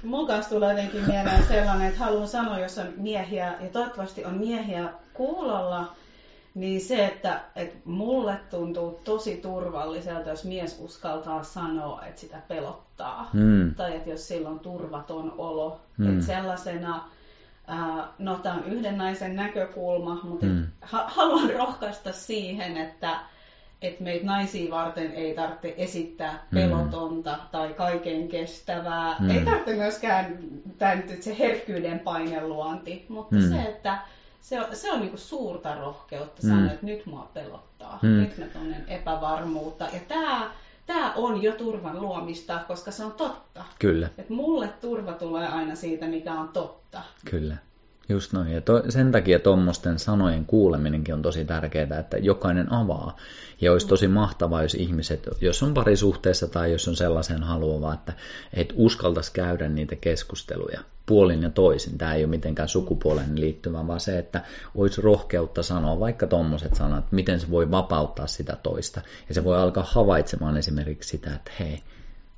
[0.02, 4.38] Mun kanssa tulee jotenkin mieleen sellainen, että haluan sanoa, jos on miehiä, ja toivottavasti on
[4.38, 5.96] miehiä kuulolla,
[6.56, 13.30] niin se, että, että mulle tuntuu tosi turvalliselta, jos mies uskaltaa sanoa, että sitä pelottaa.
[13.32, 13.74] Mm.
[13.74, 15.80] Tai että jos sillä on turvaton olo.
[15.98, 16.12] Mm.
[16.12, 17.08] Että sellaisena,
[17.66, 20.66] ää, no tämä on yhden naisen näkökulma, mutta mm.
[20.80, 23.20] ha- haluan rohkaista siihen, että
[23.82, 27.48] että meitä naisia varten ei tarvitse esittää pelotonta mm.
[27.52, 29.16] tai kaiken kestävää.
[29.18, 29.30] Mm.
[29.30, 30.38] Ei tarvitse myöskään
[30.78, 33.48] tämä nyt se herkkyyden paineluonti, mutta mm.
[33.48, 33.98] se, että
[34.46, 36.66] se on, se on niinku suurta rohkeutta sanoa, mm.
[36.66, 38.08] että nyt mua pelottaa, mm.
[38.08, 39.84] nyt mä tunnen epävarmuutta.
[39.84, 40.50] Ja tämä
[40.86, 43.64] tää on jo turvan luomista, koska se on totta.
[43.78, 44.10] Kyllä.
[44.18, 47.02] Et mulle turva tulee aina siitä, mikä on totta.
[47.30, 47.56] Kyllä.
[48.08, 48.52] Just noin.
[48.52, 53.16] Ja to, sen takia tuommoisten sanojen kuuleminenkin on tosi tärkeää, että jokainen avaa.
[53.60, 58.12] Ja olisi tosi mahtavaa, jos ihmiset, jos on parisuhteessa tai jos on sellaisen haluava, että
[58.52, 61.98] et uskaltaisi käydä niitä keskusteluja puolin ja toisin.
[61.98, 64.42] Tämä ei ole mitenkään sukupuolen liittyvä, vaan se, että
[64.74, 69.00] olisi rohkeutta sanoa vaikka tuommoiset sanat, että miten se voi vapauttaa sitä toista.
[69.28, 71.82] Ja se voi alkaa havaitsemaan esimerkiksi sitä, että hei,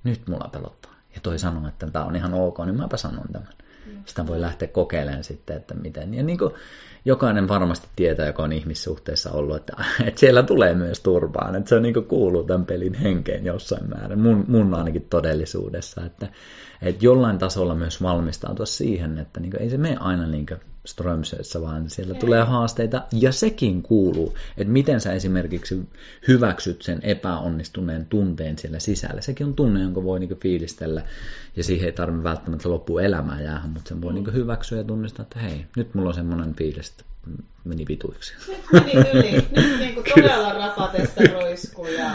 [0.04, 0.92] nyt mulla pelottaa.
[1.14, 3.52] Ja toi sanoo, että tämä on ihan ok, niin mäpä sanon tämän.
[4.05, 6.14] Sitä voi lähteä kokeilemaan sitten, että miten.
[6.14, 6.55] Ja niin kuin
[7.05, 9.72] jokainen varmasti tietää, joka on ihmissuhteessa ollut, että,
[10.07, 11.55] että siellä tulee myös turpaan.
[11.55, 16.05] Että se on niin kuin kuuluu tämän pelin henkeen jossain määrin, mun, mun ainakin todellisuudessa.
[16.05, 16.29] Että,
[16.83, 20.61] että jollain tasolla myös valmistautua siihen, että niin kuin, ei se mene aina niin kuin
[20.88, 22.20] Strömsössä, vaan siellä Ei.
[22.20, 25.88] tulee haasteita, ja sekin kuuluu, että miten sä esimerkiksi
[26.29, 29.20] hyväksyt sen epäonnistuneen tunteen siellä sisällä.
[29.20, 31.03] Sekin on tunne, jonka voi niinku fiilistellä,
[31.57, 34.14] ja siihen ei tarvitse välttämättä loppu elämää jäädä, mutta sen voi mm.
[34.14, 37.05] niinku hyväksyä ja tunnistaa, että hei, nyt mulla on semmoinen fiilis, että
[37.64, 38.35] meni vituiksi.
[38.48, 39.33] Nyt meni yli.
[39.33, 42.11] Nyt niin kuin todella rapatessa roiskuu ja,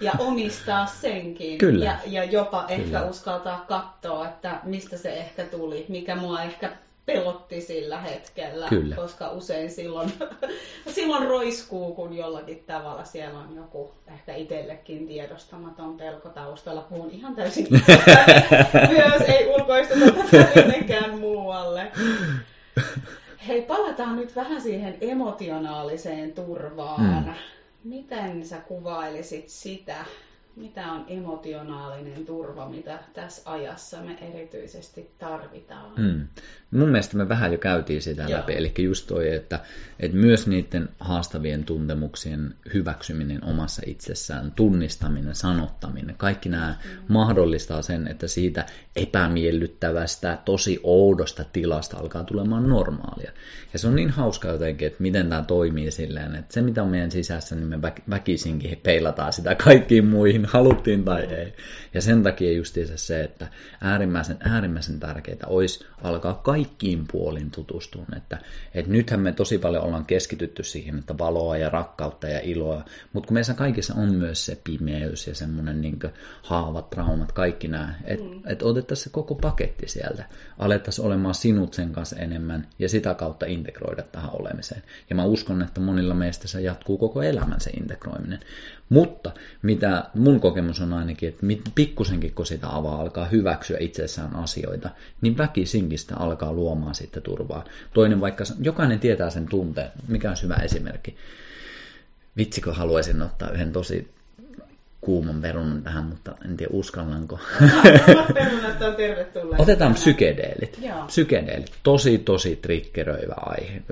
[0.00, 1.58] ja omistaa senkin.
[1.58, 1.84] Kyllä.
[1.84, 3.04] Ja, ja jopa ehkä Kyllä.
[3.04, 6.72] uskaltaa katsoa, että mistä se ehkä tuli, mikä mua ehkä
[7.06, 8.96] pelotti sillä hetkellä, Kyllä.
[8.96, 10.12] koska usein silloin,
[10.94, 16.80] silloin roiskuu, kun jollakin tavalla siellä on joku ehkä itsellekin tiedostamaton pelko taustalla.
[16.80, 17.66] Puhun ihan täysin
[18.96, 21.92] myös, ei ulkoisteta tätä minnekään muualle.
[23.48, 27.24] Hei, palataan nyt vähän siihen emotionaaliseen turvaan.
[27.24, 27.34] Hmm.
[27.84, 30.04] Miten sä kuvailisit sitä?
[30.56, 35.92] Mitä on emotionaalinen turva, mitä tässä ajassa me erityisesti tarvitaan.
[35.96, 36.26] Mm.
[36.70, 38.38] Mun mielestä me vähän jo käytiin sitä Joo.
[38.38, 39.60] läpi, eli just toi, että,
[40.00, 46.90] että myös niiden haastavien tuntemuksien hyväksyminen omassa itsessään, tunnistaminen, sanottaminen, kaikki nämä mm.
[47.08, 48.66] mahdollistaa sen, että siitä
[48.96, 53.32] epämiellyttävästä, tosi oudosta tilasta alkaa tulemaan normaalia.
[53.72, 56.88] Ja se on niin hauska jotenkin, että miten tämä toimii silleen, että se mitä on
[56.88, 61.54] meidän sisässä, niin me väkisinkin peilataan sitä kaikkiin muihin haluttiin tai ei.
[61.94, 63.46] Ja sen takia justiinsa se, että
[63.80, 68.06] äärimmäisen, äärimmäisen tärkeää olisi alkaa kaikkiin puolin tutustua.
[68.16, 68.38] Että,
[68.74, 73.26] että nythän me tosi paljon ollaan keskitytty siihen, että valoa ja rakkautta ja iloa, mutta
[73.26, 75.98] kun meissä kaikissa on myös se pimeys ja semmoinen niin
[76.42, 78.40] haavat, traumat, kaikki nämä, että mm.
[78.46, 80.24] et otettaisiin se koko paketti sieltä,
[80.58, 84.82] alettaisiin olemaan sinut sen kanssa enemmän ja sitä kautta integroida tähän olemiseen.
[85.10, 88.40] Ja mä uskon, että monilla meistä se jatkuu koko elämän se integroiminen.
[88.88, 89.30] Mutta
[89.62, 95.38] mitä mun kokemus on ainakin, että pikkusenkin kun sitä avaa, alkaa hyväksyä itsessään asioita, niin
[95.38, 97.64] väkisinkin sitä alkaa luomaan sitten turvaa.
[97.94, 101.16] Toinen vaikka, jokainen tietää sen tunteen, mikä on hyvä esimerkki.
[102.36, 104.08] Vitsi, kun haluaisin ottaa yhden tosi
[105.00, 107.38] kuuman perunan tähän, mutta en tiedä uskallanko.
[108.34, 109.60] Perunat on tervetulleet.
[109.60, 110.78] Otetaan psykedeelit.
[110.82, 111.06] Joo.
[111.06, 111.72] Psykedeelit.
[111.82, 113.82] Tosi, tosi triggeröivä aihe.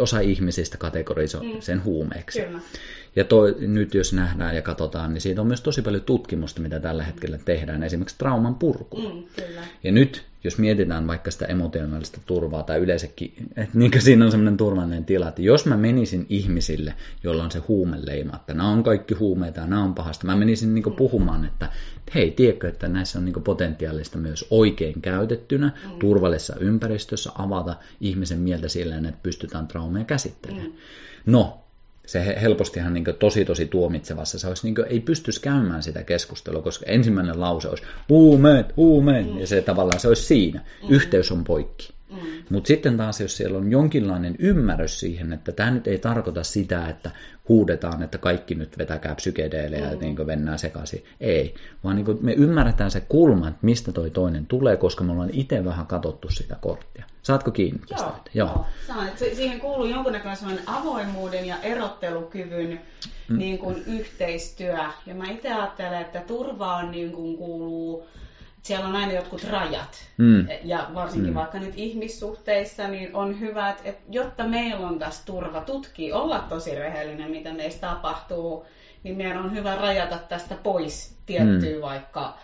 [0.00, 1.60] Osa ihmisistä kategorisoi Mm.
[1.60, 2.40] sen huumeeksi.
[2.42, 2.60] Kyllä.
[3.16, 6.80] Ja toi, nyt jos nähdään ja katsotaan, niin siitä on myös tosi paljon tutkimusta, mitä
[6.80, 8.96] tällä hetkellä tehdään, esimerkiksi trauman purku.
[8.96, 9.60] Mm, kyllä.
[9.84, 14.56] Ja nyt, jos mietitään vaikka sitä emotionaalista turvaa tai yleensäkin, että niin siinä on semmoinen
[14.56, 19.14] turvallinen tila, että jos mä menisin ihmisille, joilla on se huumeleima, että nämä on kaikki
[19.14, 21.68] huumeita ja nämä on pahasta, mä menisin niin puhumaan, että
[22.14, 25.98] hei, tiedätkö, että näissä on niin potentiaalista myös oikein käytettynä, mm.
[25.98, 30.70] turvallisessa ympäristössä avata ihmisen mieltä sillä että pystytään traumeja käsittelemään.
[30.70, 30.76] Mm.
[31.26, 31.65] No,
[32.06, 36.62] se he- helpostihan niin tosi tosi tuomitsevassa, se olisi niin ei pystyisi käymään sitä keskustelua,
[36.62, 39.38] koska ensimmäinen lause olisi huumeet, huumeet, mm.
[39.38, 40.60] ja se tavallaan se olisi siinä.
[40.82, 40.94] Mm.
[40.94, 41.92] Yhteys on poikki.
[42.10, 42.16] Mm.
[42.50, 46.88] Mutta sitten taas, jos siellä on jonkinlainen ymmärrys siihen, että tämä nyt ei tarkoita sitä,
[46.88, 47.10] että
[47.48, 49.90] huudetaan, että kaikki nyt vetäkää psykedeelejä mm.
[49.90, 51.04] ja niin mennään sekaisin.
[51.20, 51.54] Ei,
[51.84, 55.64] vaan niin me ymmärretään se kulma, että mistä toi toinen tulee, koska me ollaan itse
[55.64, 57.04] vähän katsottu sitä korttia.
[57.22, 58.06] Saatko kiinni tästä?
[58.06, 58.34] Joo, nyt?
[58.34, 58.48] Joo.
[58.48, 58.66] joo.
[58.86, 62.80] Saan, että siihen kuuluu jonkunnäköinen sellainen avoimuuden ja erottelukyvyn
[63.28, 63.38] mm.
[63.38, 64.78] niin kuin yhteistyö.
[65.06, 68.06] Ja mä itse ajattelen, että turvaan niin kuin kuuluu,
[68.66, 70.08] siellä on aina jotkut rajat.
[70.16, 70.48] Mm.
[70.64, 71.34] Ja varsinkin mm.
[71.34, 76.74] vaikka nyt ihmissuhteissa, niin on hyvä, että, jotta meillä on tässä turva tutkia, olla tosi
[76.74, 78.66] rehellinen, mitä meistä tapahtuu,
[79.02, 81.80] niin meidän on hyvä rajata tästä pois tiettyä mm.
[81.80, 82.36] vaikka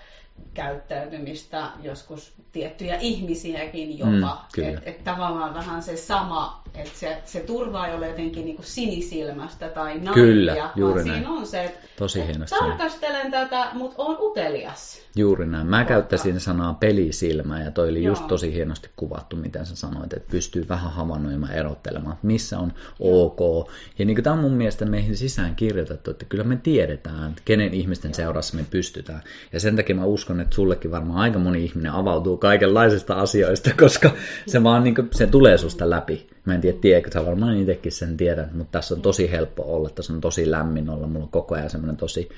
[0.55, 4.45] käyttäytymistä, joskus tiettyjä ihmisiäkin jopa.
[4.57, 8.63] Mm, että et tavallaan vähän se sama, että se, se turva ei ole jotenkin niinku
[8.63, 11.19] sinisilmästä tai naivia, Kyllä, juuri vaan näin.
[11.19, 12.79] siinä on se, että Tosi et hienosti sanottu.
[12.79, 15.03] tarkastelen tätä, mutta on utelias.
[15.17, 15.67] Juuri näin.
[15.67, 18.29] Mä käyttäisin sanaa pelisilmä ja toi oli just Joo.
[18.29, 23.71] tosi hienosti kuvattu, miten sä sanoit, että pystyy vähän havainnoimaan erottelemaan, että missä on ok.
[23.99, 27.75] Ja niin tämä on mun mielestä meihin sisään kirjoitettu, että kyllä me tiedetään, että kenen
[27.75, 29.23] ihmisten seurassa me pystytään.
[29.53, 34.11] Ja sen takia mä uskon, että sullekin varmaan aika moni ihminen avautuu kaikenlaisista asioista, koska
[34.47, 36.32] se vaan niin se tulee susta läpi.
[36.45, 39.91] Mä en tiedä, tiedätkö, sä varmaan itsekin sen tiedät, mutta tässä on tosi helppo olla,
[39.91, 42.29] tässä on tosi lämmin olla, mulla on koko ajan semmoinen tosi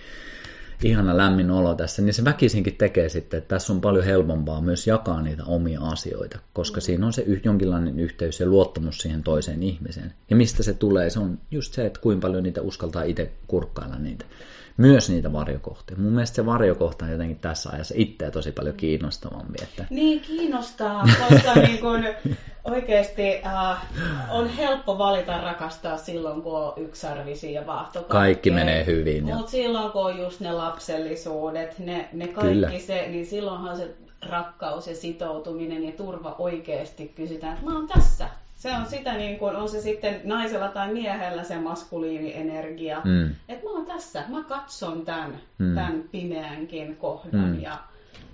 [0.84, 4.86] ihana lämmin olo tässä, niin se väkisinkin tekee sitten, että tässä on paljon helpompaa myös
[4.86, 10.14] jakaa niitä omia asioita, koska siinä on se jonkinlainen yhteys ja luottamus siihen toiseen ihmiseen.
[10.30, 13.98] Ja mistä se tulee, se on just se, että kuinka paljon niitä uskaltaa itse kurkkailla
[13.98, 14.24] niitä.
[14.76, 15.96] Myös niitä varjokohtia.
[15.96, 19.62] Mun mielestä se varjokohta on jotenkin tässä ajassa itseä tosi paljon kiinnostavampi.
[19.62, 22.04] Että Niin kiinnostaa, koska niin kun
[22.64, 23.86] oikeasti äh,
[24.30, 29.92] on helppo valita rakastaa silloin, kun on yksarvisia ja vaahto Kaikki menee hyvin, Mutta silloin,
[29.92, 32.70] kun on just ne lapsellisuudet, ne, ne kaikki Kyllä.
[32.78, 33.94] se, niin silloinhan se
[34.28, 38.28] rakkaus ja sitoutuminen ja turva oikeasti kysytään, että mä oon tässä.
[38.64, 43.00] Se on sitä niin kuin, on se sitten naisella tai miehellä se maskuliinienergia.
[43.04, 43.34] Mm.
[43.48, 45.74] Että mä oon tässä, mä katson tämän, Mm.
[45.74, 47.60] tämän pimeänkin kohdan Mm.
[47.62, 47.78] ja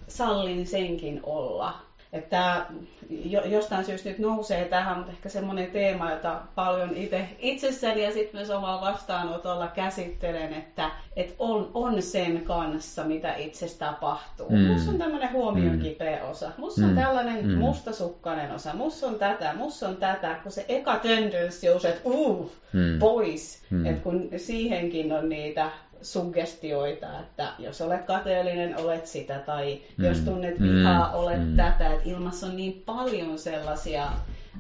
[0.09, 1.75] sallin senkin olla.
[2.13, 2.67] Että
[3.11, 8.13] jo, jostain syystä nyt nousee tähän, mutta ehkä semmoinen teema, jota paljon itse itsessäni ja
[8.13, 14.49] sitten myös omalla vastaanotolla käsittelen, että, että on, on sen kanssa, mitä itsestä tapahtuu.
[14.51, 14.57] Mm.
[14.59, 14.67] Mm.
[14.67, 15.83] Musta on tämmöinen huomion Mm.
[15.83, 16.51] kipeä osa.
[16.59, 16.95] Musta on Mm.
[16.97, 17.59] tällainen Mm.
[17.59, 18.75] mustasukkainen osa.
[18.75, 20.37] Musta on tätä, musta on tätä.
[20.43, 22.99] Kun se eka tendenssi on se, että uh, Mm.
[22.99, 23.63] pois.
[23.71, 23.87] Mm.
[23.87, 25.71] Että kun siihenkin on niitä
[26.03, 30.05] suggestioita, että jos olet kateellinen, olet sitä, tai Mm.
[30.05, 30.67] jos tunnet Mm.
[30.69, 31.57] vihaa, olet Mm.
[31.57, 31.87] tätä.
[31.89, 34.09] Että ilmassa on niin paljon sellaisia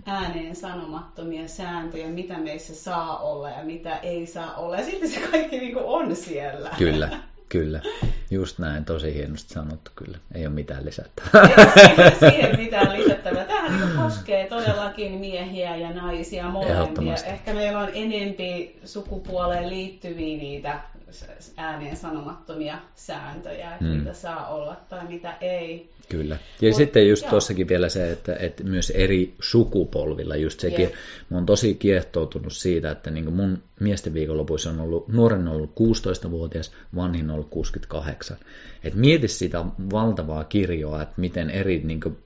[0.06, 4.76] ääneen sanomattomia sääntöjä, mitä meissä saa olla ja mitä ei saa olla.
[4.76, 6.70] Ja silti se kaikki niin kuin on siellä.
[6.78, 7.08] Kyllä,
[7.48, 7.80] kyllä.
[8.30, 10.18] Just näin, tosi hienosti sanottu kyllä.
[10.34, 11.48] Ei ole mitään lisättävää.
[11.88, 12.92] Ei ole siihen mitään
[13.70, 17.14] niin koskee todellakin miehiä ja naisia molempia.
[17.26, 20.80] Ehkä meillä on enempi sukupuoleen liittyviä niitä
[21.56, 23.90] ääneen sanomattomia sääntöjä, että Mm.
[23.90, 25.90] mitä saa olla tai mitä ei.
[26.08, 26.38] Kyllä.
[26.60, 30.92] Ja Mut- sitten just tuossakin vielä se, että, että myös eri sukupolvilla just sekin, Jep.
[31.30, 35.70] mä oon tosi kiehtoutunut siitä, että niin mun miesten viikonlopuissa on ollut, nuoren on ollut
[35.80, 38.36] 16-vuotias, vanhin on ollut 68.
[38.84, 42.18] Et mieti sitä valtavaa kirjoa, että miten eri niin kuin,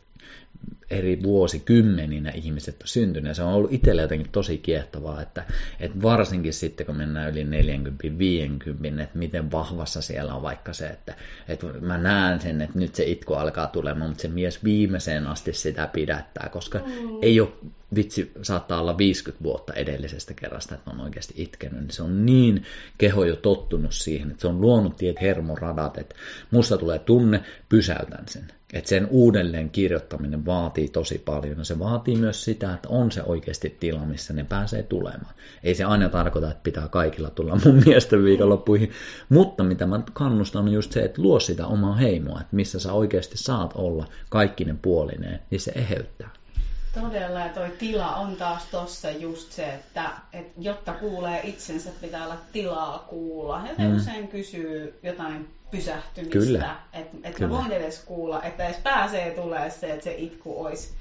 [0.91, 3.29] eri vuosikymmeninä ihmiset on syntynyt.
[3.29, 5.45] Ja se on ollut itselle jotenkin tosi kiehtovaa, että,
[5.81, 11.15] että varsinkin sitten kun mennään yli 40-50, että miten vahvassa siellä on vaikka se, että,
[11.49, 15.53] että mä näen sen, että nyt se itku alkaa tulemaan, mutta se mies viimeiseen asti
[15.53, 17.19] sitä pidättää, koska mm.
[17.23, 17.53] ei ole
[17.95, 22.65] vitsi saattaa olla 50 vuotta edellisestä kerrasta, että on oikeasti itkenyt, niin se on niin
[22.99, 26.15] keho jo tottunut siihen, että se on luonut tiet hermoradat, että
[26.51, 28.45] musta tulee tunne, pysäytän sen.
[28.73, 31.59] Että sen uudelleen kirjoittaminen vaatii tosi paljon.
[31.59, 35.35] Ja se vaatii myös sitä, että on se oikeasti tila, missä ne pääsee tulemaan.
[35.63, 38.91] Ei se aina tarkoita, että pitää kaikilla tulla mun miesten viikonloppuihin.
[39.29, 42.93] Mutta mitä mä kannustan on just se, että luo sitä omaa heimoa, että missä sä
[42.93, 46.31] oikeasti saat olla kaikkinen puolineen, niin se eheyttää.
[47.01, 52.25] Todella, ja toi tila on taas tossa just se, että, että jotta kuulee itsensä, pitää
[52.25, 53.63] olla tilaa kuulla.
[53.79, 53.97] Ja mm.
[53.97, 56.77] usein kysyy jotain pysähtymistä, Kyllä.
[56.93, 60.95] että et mä voin edes kuulla, että edes pääsee tulee se, että se itku olisi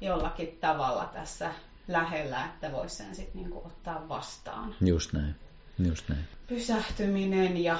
[0.00, 1.50] jollakin tavalla tässä
[1.88, 4.74] lähellä, että voisi sen sitten niinku ottaa vastaan.
[4.80, 5.34] Just näin.
[5.78, 6.24] Just näin.
[6.46, 7.78] Pysähtyminen ja,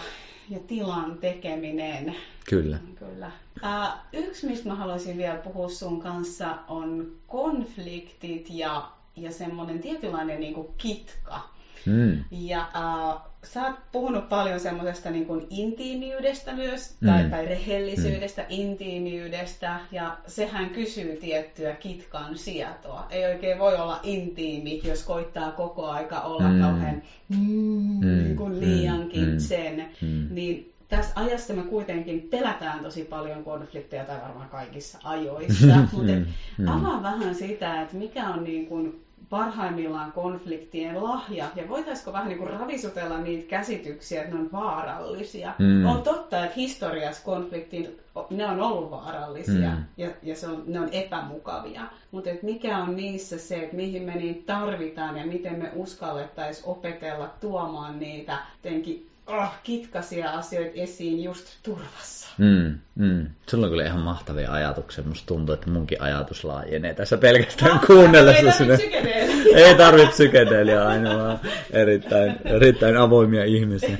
[0.50, 2.14] ja tilan tekeminen.
[2.48, 2.78] Kyllä.
[2.98, 3.30] Kyllä.
[3.62, 10.40] Uh, yksi, mistä mä haluaisin vielä puhua sun kanssa, on konfliktit ja, ja semmoinen tietynlainen
[10.40, 11.48] niin kuin kitka.
[11.86, 12.24] Mm.
[12.30, 17.08] Ja uh, sä oot puhunut paljon semmoisesta niin kuin intiimiydestä myös, mm.
[17.08, 18.46] tai, tai rehellisyydestä, mm.
[18.48, 23.06] intiimiydestä, ja sehän kysyy tiettyä kitkan sietoa.
[23.10, 26.60] Ei oikein voi olla intiimi, jos koittaa koko aika olla mm.
[26.60, 28.24] kauhean mm, mm.
[28.24, 29.38] Niin kuin liiankin mm.
[29.38, 29.88] sen.
[30.00, 30.26] Mm.
[30.30, 36.12] Niin tässä ajassa me kuitenkin pelätään tosi paljon konflikteja, tai varmaan kaikissa ajoissa, mutta
[36.58, 36.68] mm.
[36.68, 42.38] avaa vähän sitä, että mikä on niin kuin parhaimmillaan konfliktien lahja, ja voitaisiko vähän niin
[42.38, 45.54] kuin ravisutella niitä käsityksiä, että ne on vaarallisia.
[45.58, 45.86] Mm.
[45.86, 49.84] On totta, että historiassa konfliktin, ne on ollut vaarallisia, mm.
[49.96, 51.82] ja, ja se on, ne on epämukavia.
[52.10, 57.30] Mutta mikä on niissä se, että mihin me niitä tarvitaan, ja miten me uskallettaisiin opetella
[57.40, 62.28] tuomaan niitä jotenkin oh, kitkaisia asioita esiin just turvassa.
[62.38, 63.26] Mm, mm.
[63.50, 65.04] Sulla on kyllä ihan mahtavia ajatuksia.
[65.04, 68.64] Musta tuntuu, että munkin ajatus laajenee tässä pelkästään kuunnellessa.
[68.64, 73.98] Ei tarvitse Ei tarvitse psykedeeliä aina, vaan erittäin, erittäin avoimia ihmisiä.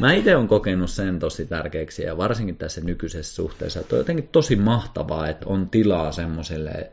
[0.00, 4.28] Mä itse olen kokenut sen tosi tärkeäksi ja varsinkin tässä nykyisessä suhteessa, että on jotenkin
[4.28, 6.90] tosi mahtavaa, että on tilaa semmoiselle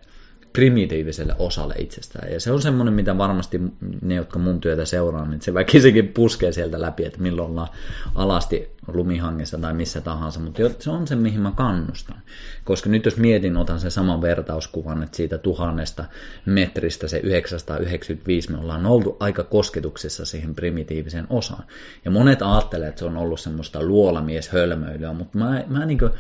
[0.54, 2.32] primitiiviselle osalle itsestään.
[2.32, 3.62] Ja se on semmoinen, mitä varmasti
[4.02, 7.68] ne, jotka mun työtä seuraa, niin se väkisikin puskee sieltä läpi, että milloin ollaan
[8.16, 10.40] alasti lumihangessa tai missä tahansa.
[10.40, 12.18] Mutta se on se, mihin mä kannustan.
[12.64, 16.06] Koska nyt jos mietin, otan sen saman vertauskuvan, että siitä tuhannesta
[16.46, 21.64] metristä se 995, me ollaan oltu aika kosketuksessa siihen primitiiviseen osaan.
[22.06, 26.12] Ja monet ajattelee, että se on ollut semmoista luolamies hölmöilyä, mutta mä, mä niin kuin,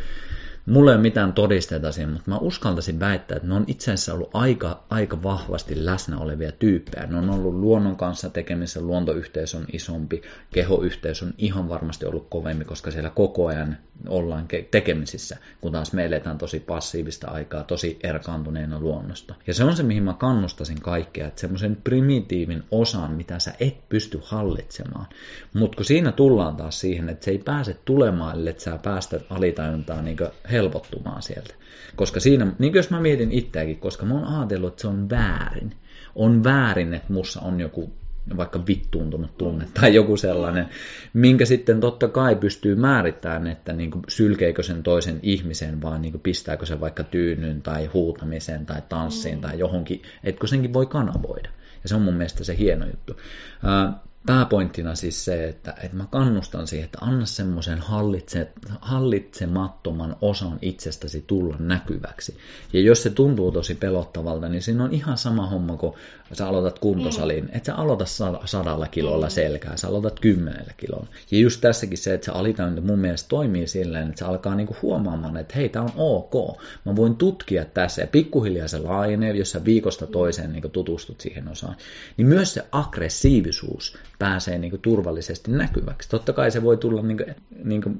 [0.65, 4.13] Mulla ei ole mitään todisteita siihen, mutta mä uskaltaisin väittää, että ne on itse asiassa
[4.13, 7.07] ollut aika, aika vahvasti läsnä olevia tyyppejä.
[7.07, 10.21] Ne on ollut luonnon kanssa tekemissä, luontoyhteisö on isompi,
[10.53, 16.05] kehoyhteisö on ihan varmasti ollut kovempi, koska siellä koko ajan ollaan tekemisissä, kun taas me
[16.05, 19.35] eletään tosi passiivista aikaa, tosi erkaantuneena luonnosta.
[19.47, 23.89] Ja se on se, mihin mä kannustasin kaikkea, että semmoisen primitiivin osan, mitä sä et
[23.89, 25.05] pysty hallitsemaan.
[25.53, 30.01] Mutta kun siinä tullaan taas siihen, että se ei pääse tulemaan, ellei sä päästä alitajuntaa
[30.01, 30.17] niin
[30.53, 31.53] helpottumaan sieltä.
[31.95, 35.09] Koska siinä, niin kuin jos mä mietin itseäkin, koska mä oon ajatellut, että se on
[35.09, 35.75] väärin.
[36.15, 37.93] On väärin, että mussa on joku
[38.37, 40.69] vaikka vittuuntunut tunne tai joku sellainen,
[41.13, 46.11] minkä sitten totta kai pystyy määrittämään, että niin kuin sylkeekö sen toisen ihmisen vai niin
[46.11, 49.41] kuin pistääkö se vaikka tyynyn tai huutamiseen tai tanssiin mm.
[49.41, 51.49] tai johonkin, etkö senkin voi kanavoida.
[51.83, 53.17] Ja se on mun mielestä se hieno juttu
[54.25, 61.23] pääpointtina siis se, että, että mä kannustan siihen, että anna semmoisen hallitse, hallitsemattoman osan itsestäsi
[61.27, 62.37] tulla näkyväksi.
[62.73, 65.93] Ja jos se tuntuu tosi pelottavalta, niin siinä on ihan sama homma, kun
[66.33, 67.43] sä aloitat kuntosalin.
[67.43, 67.49] Mm.
[67.53, 68.05] Että sä aloita
[68.45, 69.31] sadalla kilolla mm.
[69.31, 71.07] selkää, sä aloitat kymmenellä kilolla.
[71.31, 74.75] Ja just tässäkin se, että se alitajunta mun mielestä toimii silleen, että se alkaa niinku
[74.81, 76.57] huomaamaan, että hei, tää on ok.
[76.85, 81.47] Mä voin tutkia tässä ja pikkuhiljaa se laajenee, jos sä viikosta toiseen niinku tutustut siihen
[81.47, 81.75] osaan.
[82.17, 86.09] Niin myös se aggressiivisuus pääsee niin kuin turvallisesti näkyväksi.
[86.09, 87.97] Totta kai se voi tulla niin kuin, niin kuin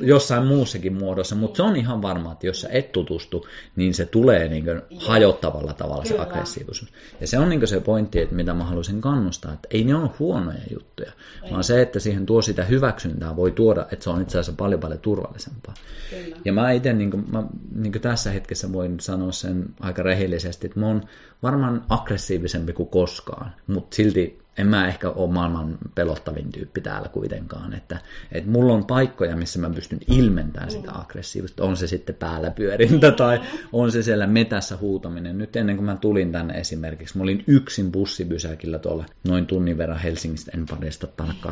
[0.00, 4.06] jossain muussakin muodossa, mutta se on ihan varma, että jos sä et tutustu, niin se
[4.06, 6.16] tulee niin kuin hajottavalla tavalla Kyllä.
[6.16, 6.92] se aggressiivisuus.
[7.20, 9.94] Ja se on niin kuin se pointti, että mitä mä haluaisin kannustaa, että ei ne
[9.94, 11.50] ole huonoja juttuja, ei.
[11.50, 14.80] vaan se, että siihen tuo sitä hyväksyntää voi tuoda, että se on itse asiassa paljon
[14.80, 15.74] paljon turvallisempaa.
[16.10, 16.36] Kyllä.
[16.44, 17.42] Ja mä itse niin kuin, mä,
[17.74, 21.02] niin kuin tässä hetkessä voin sanoa sen aika rehellisesti, että mä oon
[21.42, 27.74] varmaan aggressiivisempi kuin koskaan, mutta silti en mä ehkä ole maailman pelottavin tyyppi täällä kuitenkaan.
[27.74, 27.98] Että,
[28.32, 31.00] että mulla on paikkoja, missä mä pystyn ilmentämään sitä mm.
[31.00, 31.64] aggressiivista.
[31.64, 33.40] On se sitten päällä pyörintä tai
[33.72, 35.38] on se siellä metässä huutaminen.
[35.38, 39.98] Nyt ennen kuin mä tulin tänne esimerkiksi, mä olin yksin bussipysäkillä tuolla noin tunnin verran
[39.98, 40.66] Helsingistä, en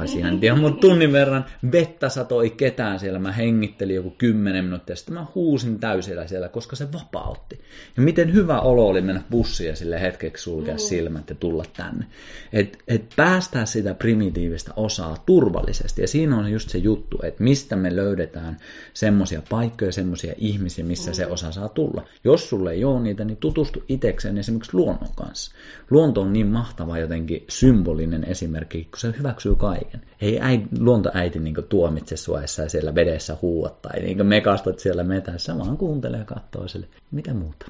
[0.09, 3.19] siihen, en tiedä, mutta tunnin verran vettä satoi ketään siellä.
[3.19, 7.61] Mä hengittelin joku kymmenen minuuttia, sitten mä huusin täysillä siellä, koska se vapautti.
[7.97, 10.79] Ja miten hyvä olo oli mennä bussiin ja sille hetkeksi sulkea mm.
[10.79, 12.07] silmät ja tulla tänne.
[12.53, 16.03] Et, et päästää sitä primitiivistä osaa turvallisesti.
[16.03, 18.57] Ja siinä on just se juttu, että mistä me löydetään
[18.95, 22.05] semmoisia paikkoja, semmoisia ihmisiä, missä se osa saa tulla.
[22.25, 25.55] Jos sulle ei ole niitä, niin tutustu itsekseen esimerkiksi luonnon kanssa.
[25.91, 30.01] Luonto on niin mahtava jotenkin symbolinen esimerkki, kun se hyväksyy kaiken.
[30.21, 35.59] Ei äi, luontoäiti niin tuomitse sua, ja siellä vedessä huuat tai niin mekastat siellä metässä,
[35.59, 37.67] vaan kuuntelee ja katsoo sille, mitä muuta.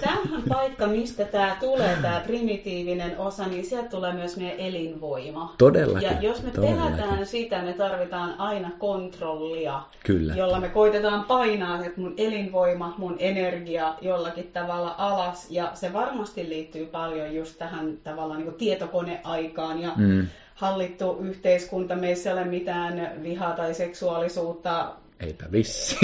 [0.00, 5.54] Tämähän paikka, mistä tämä tulee, tämä primitiivinen osa, niin sieltä tulee myös meidän elinvoima.
[5.58, 6.08] Todellakin.
[6.08, 6.96] Ja jos me todellakin.
[6.96, 10.34] pelätään sitä, me tarvitaan aina kontrollia, Kyllä.
[10.34, 15.50] jolla me koitetaan painaa että mun elinvoima, mun energia jollakin tavalla alas.
[15.50, 22.30] Ja se varmasti liittyy paljon just tähän tavallaan niin tietokoneaikaan ja mm hallittu yhteiskunta, meissä
[22.30, 24.92] ei ole mitään vihaa tai seksuaalisuutta
[25.24, 25.96] Eipä vissi.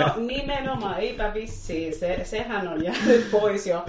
[0.00, 1.92] No nimenomaan, eipä vissi.
[1.92, 3.84] Se, sehän on jäänyt pois jo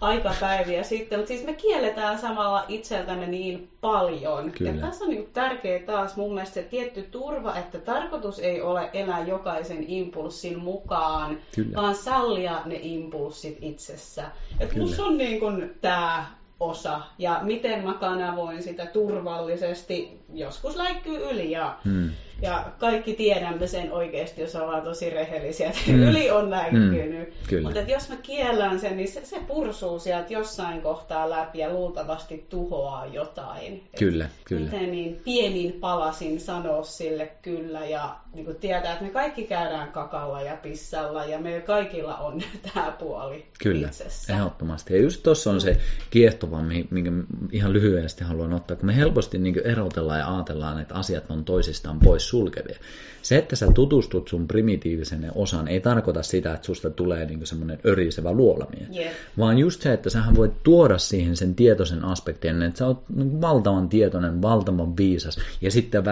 [0.00, 1.18] aikapäiviä sitten.
[1.18, 4.52] Mutta siis me kielletään samalla itseltämme niin paljon.
[4.52, 4.70] Kyllä.
[4.70, 8.90] Ja tässä on niin tärkeää taas mun mielestä se tietty turva, että tarkoitus ei ole
[8.92, 11.76] elää jokaisen impulssin mukaan, Kyllä.
[11.76, 14.24] vaan sallia ne impulssit itsessä.
[14.60, 16.26] Että musta on niin kuin tämä
[16.60, 20.20] osa ja miten mä kanavoin sitä turvallisesti.
[20.34, 22.10] Joskus läikkyy yli ja hmm.
[22.44, 26.02] Ja kaikki tiedämme sen oikeasti, jos ollaan tosi rehellisiä, että mm.
[26.02, 27.34] yli on näkynyt.
[27.52, 27.62] Mm.
[27.62, 32.46] Mutta jos mä kiellän sen, niin se, se pursuu sieltä jossain kohtaa läpi ja luultavasti
[32.48, 33.88] tuhoaa jotain.
[33.98, 34.64] Kyllä, Et kyllä.
[34.64, 39.92] Miten niin pienin palasin sanoa sille kyllä ja niin kuin tietää, että me kaikki käydään
[39.92, 42.42] kakalla ja pissalla ja me kaikilla on
[42.74, 44.32] tämä puoli Kyllä, itsessä.
[44.32, 44.94] ehdottomasti.
[44.94, 45.76] Ja just tuossa on se
[46.10, 47.10] kiehtova, minkä
[47.52, 51.98] ihan lyhyesti haluan ottaa, kun me helposti niin erotellaan ja ajatellaan, että asiat on toisistaan
[51.98, 52.78] pois sulkevia.
[53.22, 57.78] Se, että sä tutustut sun primitiivisen osan, ei tarkoita sitä, että susta tulee niin semmoinen
[57.86, 58.86] örisevä luolamia.
[58.96, 59.14] Yeah.
[59.38, 63.40] Vaan just se, että sähän voit tuoda siihen sen tietoisen aspektin, että sä oot niin
[63.40, 66.04] valtavan tietoinen, valtavan viisas, ja sitten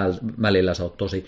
[0.42, 1.24] välillä sä oot tosi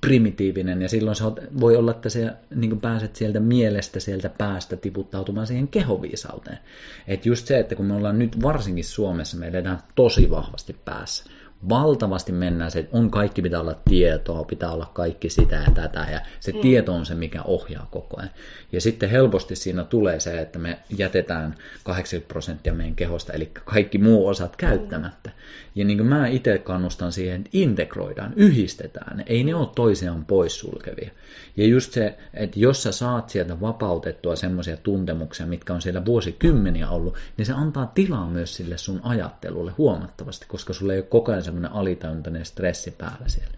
[0.00, 5.46] primitiivinen ja silloin oot, voi olla, että sä niin pääset sieltä mielestä, sieltä päästä tiputtautumaan
[5.46, 6.58] siihen kehoviisauteen.
[7.06, 11.24] Että just se, että kun me ollaan nyt varsinkin Suomessa, me edetään tosi vahvasti päässä
[11.68, 16.06] valtavasti mennään se, että on kaikki pitää olla tietoa, pitää olla kaikki sitä ja tätä,
[16.12, 16.60] ja se mm.
[16.60, 18.30] tieto on se, mikä ohjaa koko ajan.
[18.72, 21.54] Ja sitten helposti siinä tulee se, että me jätetään
[21.84, 25.30] 80 prosenttia meidän kehosta, eli kaikki muu osat käyttämättä.
[25.74, 31.10] Ja niin kuin mä itse kannustan siihen, että integroidaan, yhdistetään, ei ne ole toisiaan poissulkevia.
[31.56, 36.88] Ja just se, että jos sä saat sieltä vapautettua semmoisia tuntemuksia, mitkä on siellä vuosikymmeniä
[36.88, 41.32] ollut, niin se antaa tilaa myös sille sun ajattelulle huomattavasti, koska sulle ei ole koko
[41.32, 43.52] ajan semmoinen alitäyntäinen stressi päällä siellä.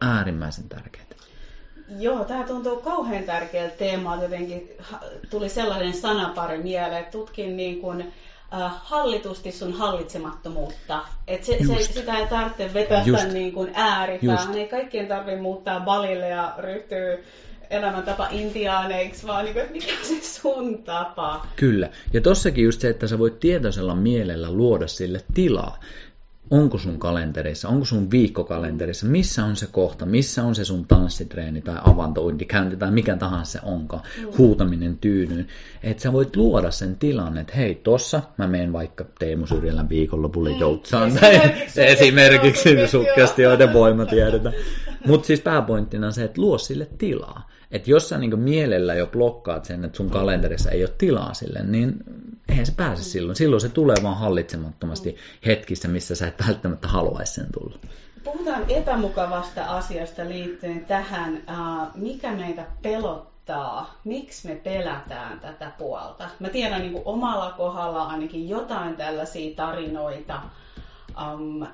[0.00, 1.04] Äärimmäisen tärkeää.
[1.98, 4.22] Joo, tämä tuntuu kauhean tärkeältä teemalta.
[4.22, 4.70] Jotenkin
[5.30, 8.00] tuli sellainen sanapari mieleen, että tutkin niin kuin,
[8.54, 11.04] äh, hallitusti sun hallitsemattomuutta.
[11.26, 14.54] Et se, se, sitä ei tarvitse vetästä niin kuin ääripäähän.
[14.54, 17.18] Ei kaikkien tarvitse muuttaa balille ja ryhtyä
[17.70, 21.46] elämäntapa intiaaneiksi, vaan niin kuin, mikä se sun tapa.
[21.56, 21.90] Kyllä.
[22.12, 25.78] Ja tossakin just se, että sä voit tietoisella mielellä luoda sille tilaa
[26.50, 31.60] onko sun kalenterissa, onko sun viikkokalenterissa, missä on se kohta, missä on se sun tanssitreeni
[31.60, 34.28] tai avantointikäynti tai mikä tahansa se onkaan, mm.
[34.38, 35.48] huutaminen tyynyyn.
[35.82, 40.52] Että sä voit luoda sen tilan, että hei, tossa mä menen vaikka Teemu Syrjälän viikonlopulle
[40.52, 40.60] mm.
[40.60, 41.08] joutsaan.
[41.08, 44.54] Esimerkiksi, esimerkiksi sukkeasti joiden voima tiedetään.
[45.06, 47.53] Mutta siis pääpointtina on se, että luo sille tilaa.
[47.74, 51.60] Että jos sä niin mielellä jo blokkaat sen, että sun kalenterissa ei ole tilaa sille,
[51.62, 52.04] niin
[52.48, 53.06] eihän se pääse mm.
[53.06, 53.36] silloin.
[53.36, 55.16] Silloin se tulee vaan hallitsemattomasti
[55.46, 57.78] hetkissä, missä sä et välttämättä haluaisi sen tulla.
[58.24, 61.42] Puhutaan epämukavasta asiasta liittyen tähän,
[61.94, 66.28] mikä meitä pelottaa, miksi me pelätään tätä puolta.
[66.40, 70.42] Mä tiedän niin kuin omalla kohdalla ainakin jotain tällaisia tarinoita,
[71.34, 71.66] um,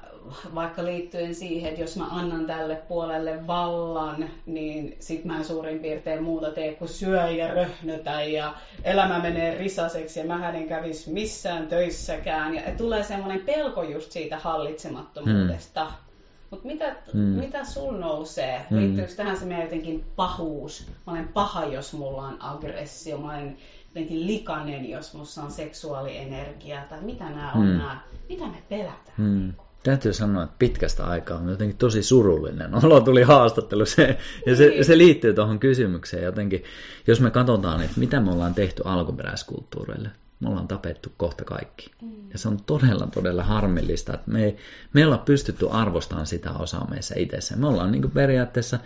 [0.55, 5.79] vaikka liittyen siihen, että jos mä annan tälle puolelle vallan, niin sit mä en suurin
[5.79, 11.13] piirtein muuta tee kuin syö ja röhnötä ja elämä menee risaseksi ja mä en kävisi
[11.13, 12.55] missään töissäkään.
[12.55, 15.85] Ja tulee semmoinen pelko just siitä hallitsemattomuudesta.
[15.85, 16.11] Hmm.
[16.51, 17.21] Mutta mitä, mm.
[17.21, 18.67] mitä sul nousee?
[18.71, 18.77] Mm.
[18.79, 20.87] Liittyykö tähän se meidän jotenkin pahuus?
[21.07, 23.19] Mä olen paha, jos mulla on aggressio.
[23.19, 23.57] Mä olen
[23.95, 26.83] jotenkin likainen, jos mulla on seksuaalienergia.
[26.89, 27.69] Tai mitä nämä on mm.
[27.69, 28.01] nämä?
[28.29, 29.15] Mitä me pelätään?
[29.17, 29.53] Mm.
[29.83, 33.87] Täytyy sanoa, että pitkästä aikaa on jotenkin tosi surullinen olo tuli haastattelu.
[33.87, 34.85] Se, ja se, niin.
[34.85, 36.65] se liittyy tuohon kysymykseen jotenkin.
[37.07, 40.09] Jos me katsotaan, että mitä me ollaan tehty alkuperäiskulttuureille,
[40.41, 41.91] me ollaan tapettu kohta kaikki.
[42.03, 42.31] Mm.
[42.33, 44.57] Ja se on todella, todella harmillista, että me ei,
[44.93, 47.57] me ei olla pystytty arvostamaan sitä osaa meissä itsessä.
[47.57, 48.79] Me ollaan niin periaatteessa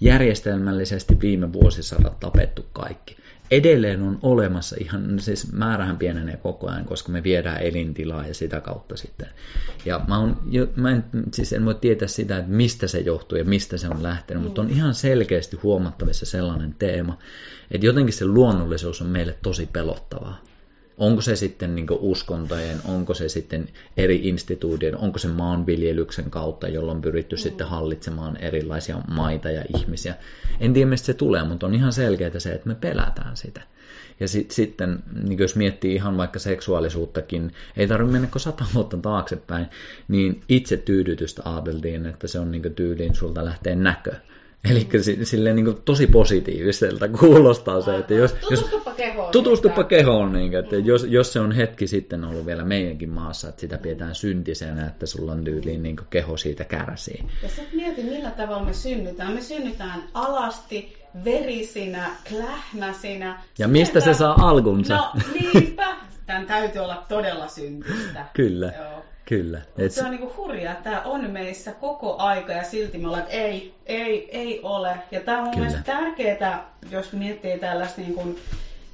[0.00, 3.16] järjestelmällisesti viime vuosisadat tapettu kaikki
[3.52, 8.60] edelleen on olemassa ihan, siis määrähän pienenee koko ajan, koska me viedään elintilaa ja sitä
[8.60, 9.28] kautta sitten.
[9.84, 10.40] Ja mä, on,
[10.76, 14.02] mä en, siis en voi tietää sitä, että mistä se johtuu ja mistä se on
[14.02, 14.44] lähtenyt, mm.
[14.44, 17.18] mutta on ihan selkeästi huomattavissa sellainen teema,
[17.70, 20.51] että jotenkin se luonnollisuus on meille tosi pelottavaa.
[20.98, 26.96] Onko se sitten niin uskontojen, onko se sitten eri instituutioiden, onko se maanviljelyksen kautta, jolloin
[26.96, 27.40] on pyritty mm.
[27.40, 30.14] sitten hallitsemaan erilaisia maita ja ihmisiä.
[30.60, 33.60] En tiedä, mistä se tulee, mutta on ihan selkeää se, että me pelätään sitä.
[34.20, 38.96] Ja sit, sitten, niin jos miettii ihan vaikka seksuaalisuuttakin, ei tarvitse mennä kuin sata vuotta
[38.96, 39.66] taaksepäin,
[40.08, 44.12] niin itse tyydytystä ajateltiin, että se on niin tyyliin sulta lähtee näkö.
[44.70, 44.88] Eli
[45.22, 48.36] silleen niin tosi positiiviselta kuulostaa se, että jos...
[48.96, 49.32] Kehoon.
[49.32, 53.60] Tutustupa kehoon, niin, että jos, jos se on hetki sitten ollut vielä meidänkin maassa, että
[53.60, 57.24] sitä pidetään syntisenä, että sulla on tyyliin niin keho siitä kärsii.
[57.42, 59.32] Ja sä mieti, millä tavalla me synnytään.
[59.32, 63.42] Me synnytään alasti, verisinä, klähmäsinä.
[63.58, 64.96] Ja mistä se saa alkunsa?
[64.96, 65.10] No
[65.40, 65.96] niinpä.
[66.26, 68.26] Tämän täytyy olla todella syntistä.
[68.34, 68.72] Kyllä.
[68.78, 69.04] Joo.
[69.24, 69.60] Kyllä.
[69.78, 69.92] Et...
[69.92, 73.34] Se on niinku hurjaa, että tämä on meissä koko aika ja silti me ollaan, että
[73.34, 74.96] ei, ei, ei ole.
[75.10, 75.66] Ja tämä on mun Kyllä.
[75.66, 78.38] mielestä tärkeää, jos miettii tällaista niin kuin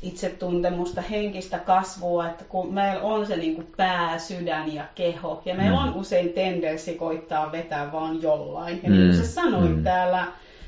[0.02, 5.54] itsetuntemusta, henkistä kasvua, että kun meillä on se niin kuin pää, sydän ja keho, ja
[5.54, 5.88] meillä mm.
[5.88, 8.80] on usein tendenssi koittaa vetää vaan jollain.
[8.82, 8.96] Ja mm.
[8.96, 9.84] niin kuin sä sanoit mm.
[9.84, 10.26] täällä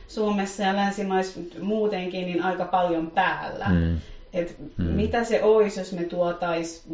[0.09, 3.67] Suomessa ja länsimaissa muutenkin, niin aika paljon päällä.
[3.69, 3.99] Mm.
[4.33, 4.85] Et mm.
[4.85, 6.89] mitä se olisi, jos me tuotais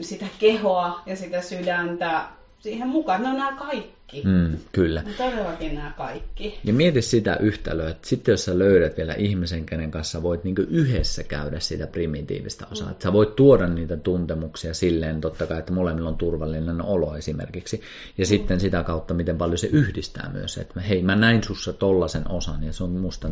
[0.00, 2.24] sitä kehoa ja sitä sydäntä
[2.58, 3.22] siihen mukaan.
[3.22, 4.22] Ne on nämä kaikki.
[4.24, 5.02] Mm, kyllä.
[5.02, 6.58] Ne todellakin nämä kaikki.
[6.64, 10.62] Ja mieti sitä yhtälöä, että sitten jos sä löydät vielä ihmisen, kenen kanssa voit niinku
[10.62, 12.86] yhdessä käydä sitä primitiivistä osaa.
[12.86, 12.92] Mm.
[12.92, 17.80] Että sä voit tuoda niitä tuntemuksia silleen totta kai, että molemmilla on turvallinen olo esimerkiksi.
[18.18, 18.28] Ja mm.
[18.28, 20.58] sitten sitä kautta, miten paljon se yhdistää myös.
[20.58, 23.30] Että hei, mä näin sussa tollasen osan ja se on musta,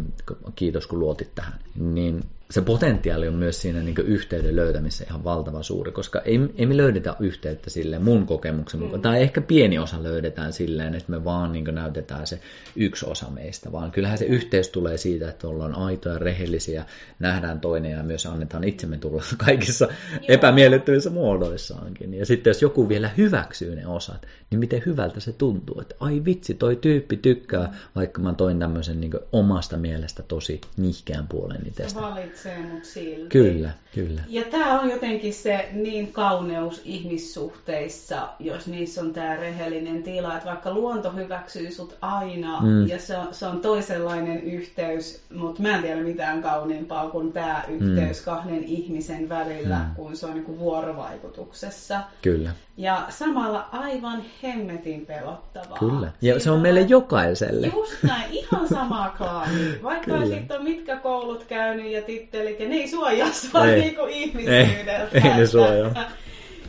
[0.55, 1.59] kiitos kun luotit tähän.
[1.75, 6.67] Niin se potentiaali on myös siinä niin yhteyden löytämisessä ihan valtava suuri, koska ei, ei
[6.67, 9.03] me löydetä yhteyttä sille mun kokemuksen mukaan, mm.
[9.03, 12.41] tai ehkä pieni osa löydetään silleen, että me vaan niin näytetään se
[12.77, 16.85] yksi osa meistä, vaan kyllähän se yhteys tulee siitä, että ollaan aitoja, rehellisiä,
[17.19, 20.21] nähdään toinen ja myös annetaan itsemme tulla kaikissa Joo.
[20.29, 22.15] epämiellyttävissä muodoissaankin.
[22.15, 26.23] Ja sitten jos joku vielä hyväksyy ne osat, niin miten hyvältä se tuntuu, että ai
[26.25, 32.01] vitsi, toi tyyppi tykkää, vaikka mä toin tämmöisen niin omasta mielestä tosi nihkeän puolen itsestä
[32.37, 33.29] tarvitsee mut silti.
[33.29, 34.21] Kyllä, kyllä.
[34.29, 40.49] Ja tämä on jotenkin se niin kauneus ihmissuhteissa, jos niissä on tämä rehellinen tila, että
[40.49, 42.87] vaikka luonto hyväksyy sut aina mm.
[42.87, 47.65] ja se on, se on toisenlainen yhteys, mutta mä en tiedä mitään kauniimpaa kuin tämä
[47.69, 48.25] yhteys mm.
[48.25, 49.95] kahden ihmisen välillä, mm.
[49.95, 52.01] kun se on niin vuorovaikutuksessa.
[52.23, 52.51] Kyllä.
[52.77, 55.79] Ja samalla aivan hemmetin pelottavaa.
[55.79, 56.07] Kyllä.
[56.07, 57.67] Ja Siitä se on meille jokaiselle.
[57.67, 59.79] Just näin, ihan sama klaani.
[59.83, 63.81] Vaikka sitten on mitkä koulut käynyt ja tittelit, ja ne ei suojaa sua ei.
[63.81, 65.09] niin kuin ihmisyydeltä.
[65.15, 65.95] Ei, ei ne suojaa.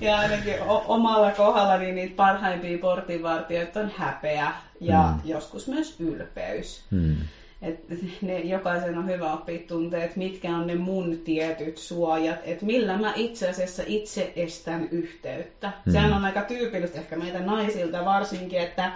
[0.02, 0.54] Ja ainakin
[0.88, 5.30] omalla kohdalla niin niitä parhaimpia portinvartijoita on häpeä ja mm.
[5.30, 6.84] joskus myös ylpeys.
[6.92, 7.16] Mm.
[7.62, 7.80] Et
[8.22, 12.98] ne, jokaisen on hyvä oppia tuntea, että mitkä on ne mun tietyt suojat, että millä
[12.98, 15.72] mä itse asiassa itse estän yhteyttä.
[15.86, 15.92] Mm.
[15.92, 18.92] Sehän on aika tyypillistä ehkä meitä naisilta varsinkin, että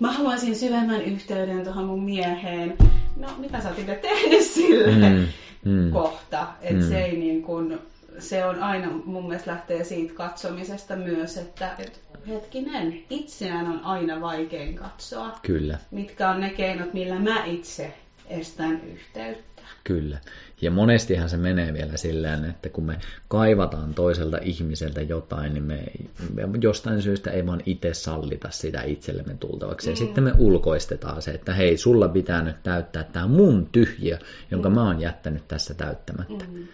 [0.00, 2.76] mä haluaisin syvemmän yhteyden tuohon mun mieheen.
[3.16, 5.26] No, mitä sä oot itse tehnyt sille mm.
[5.64, 5.90] Mm.
[5.90, 6.46] kohta?
[6.62, 6.88] Että mm.
[6.88, 7.78] se ei niin kuin,
[8.18, 14.20] se on aina, mun mielestä lähtee siitä katsomisesta myös, että et, hetkinen, itseään on aina
[14.20, 15.38] vaikein katsoa.
[15.42, 15.78] Kyllä.
[15.90, 17.94] Mitkä on ne keinot, millä mä itse
[18.26, 19.62] estän yhteyttä.
[19.84, 20.18] Kyllä.
[20.60, 22.98] Ja monestihan se menee vielä silleen, että kun me
[23.28, 25.86] kaivataan toiselta ihmiseltä jotain, niin me,
[26.34, 29.86] me jostain syystä ei vaan itse sallita sitä itsellemme tultavaksi.
[29.86, 29.92] Mm.
[29.92, 34.18] Ja sitten me ulkoistetaan se, että hei, sulla pitää nyt täyttää tämä mun tyhjä,
[34.50, 34.74] jonka mm.
[34.74, 36.44] mä oon jättänyt tässä täyttämättä.
[36.44, 36.68] Mm.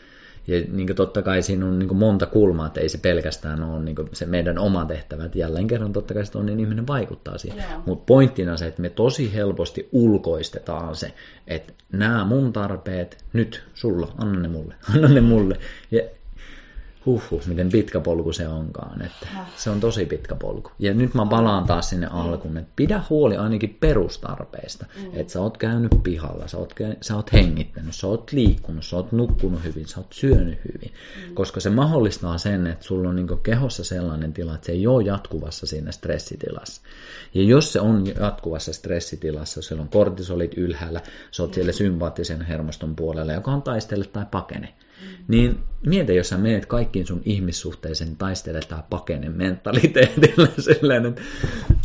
[0.49, 3.63] Ja niin kuin totta kai siinä on niin kuin monta kulmaa, että ei se pelkästään
[3.63, 5.25] ole niin kuin se meidän oma tehtävä.
[5.25, 7.65] Että jälleen kerran totta kai se niin ihminen vaikuttaa siihen.
[7.87, 11.13] Mutta pointtina se, että me tosi helposti ulkoistetaan se,
[11.47, 15.59] että nämä mun tarpeet, nyt sulla, anna ne mulle, anna ne mulle.
[15.91, 16.03] Ja
[17.07, 19.03] Huhhuh, miten pitkä polku se onkaan.
[19.03, 19.27] Että
[19.57, 20.71] se on tosi pitkä polku.
[20.79, 24.87] Ja nyt mä palaan taas sinne alkuun, että pidä huoli ainakin perustarpeista.
[25.03, 25.11] Mm.
[25.13, 29.13] Että sä oot käynyt pihalla, sä oot, sä oot hengittänyt, sä oot liikkunut, sä oot
[29.13, 30.93] nukkunut hyvin, sä oot syönyt hyvin.
[31.29, 31.35] Mm.
[31.35, 35.05] Koska se mahdollistaa sen, että sulla on niin kehossa sellainen tila, että se ei ole
[35.05, 36.83] jatkuvassa siinä stressitilassa.
[37.35, 41.01] Ja jos se on jatkuvassa stressitilassa, siellä on kortisolit ylhäällä,
[41.31, 44.67] sä oot siellä sympaattisen hermoston puolella, joka on taistele tai pakene.
[44.67, 44.86] Mm.
[45.29, 51.23] Niin mieti, jos sä menet kaikkiin sun ihmissuhteisiin taistele tai pakene mentaliteetillä silleen, että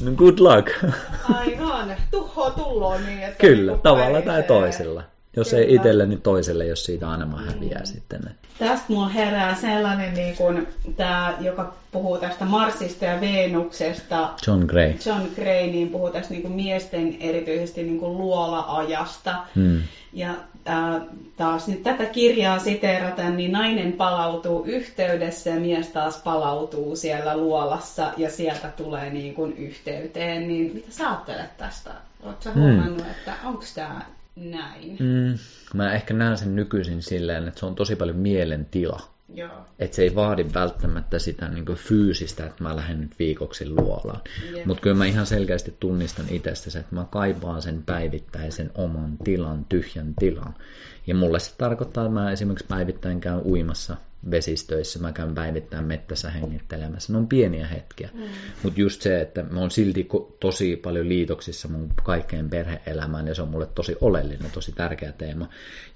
[0.03, 0.93] no good luck.
[1.34, 5.03] Aivan, tuho tulloon niin, että Kyllä, niin tavalla tai toisella.
[5.36, 5.64] Jos Kyllä.
[5.64, 7.86] ei itselle, niin toiselle, jos siitä enemmän häviää mm.
[7.86, 8.22] sitten.
[8.59, 14.30] Tästä mulla herää sellainen, niin kuin, tämä, joka puhuu tästä Marsista ja Venuksesta.
[14.47, 14.93] John Gray.
[15.05, 19.36] John Gray niin puhuu tästä niin kuin miesten erityisesti niin kuin luola-ajasta.
[19.55, 19.82] Hmm.
[20.14, 20.36] Ja
[20.68, 21.01] äh,
[21.38, 28.14] taas nyt tätä kirjaa siteeraten, niin nainen palautuu yhteydessä ja mies taas palautuu siellä luolassa
[28.18, 30.47] ja sieltä tulee niin kuin yhteyteen.
[30.47, 31.91] Niin mitä sä ajattelet tästä?
[32.24, 34.01] Oletko huomannut, että onko tämä
[34.36, 34.97] näin.
[34.99, 35.38] Mm,
[35.74, 39.01] mä ehkä näen sen nykyisin silleen, että se on tosi paljon mielentila.
[39.79, 44.21] Että se ei vaadi välttämättä sitä niin fyysistä, että mä lähden nyt viikoksi luolaan.
[44.65, 50.13] Mutta kyllä mä ihan selkeästi tunnistan itsestä että mä kaipaan sen päivittäisen oman tilan, tyhjän
[50.19, 50.53] tilan.
[51.07, 53.97] Ja mulle se tarkoittaa, että mä esimerkiksi päivittäin käyn uimassa
[54.32, 57.13] vesistöissä, mä käyn päivittäin mettässä hengittelemässä.
[57.13, 58.09] Ne on pieniä hetkiä.
[58.13, 58.22] Mm.
[58.63, 60.07] Mutta just se, että mä oon silti
[60.39, 65.49] tosi paljon liitoksissa mun kaikkeen perheelämään ja se on mulle tosi oleellinen, tosi tärkeä teema.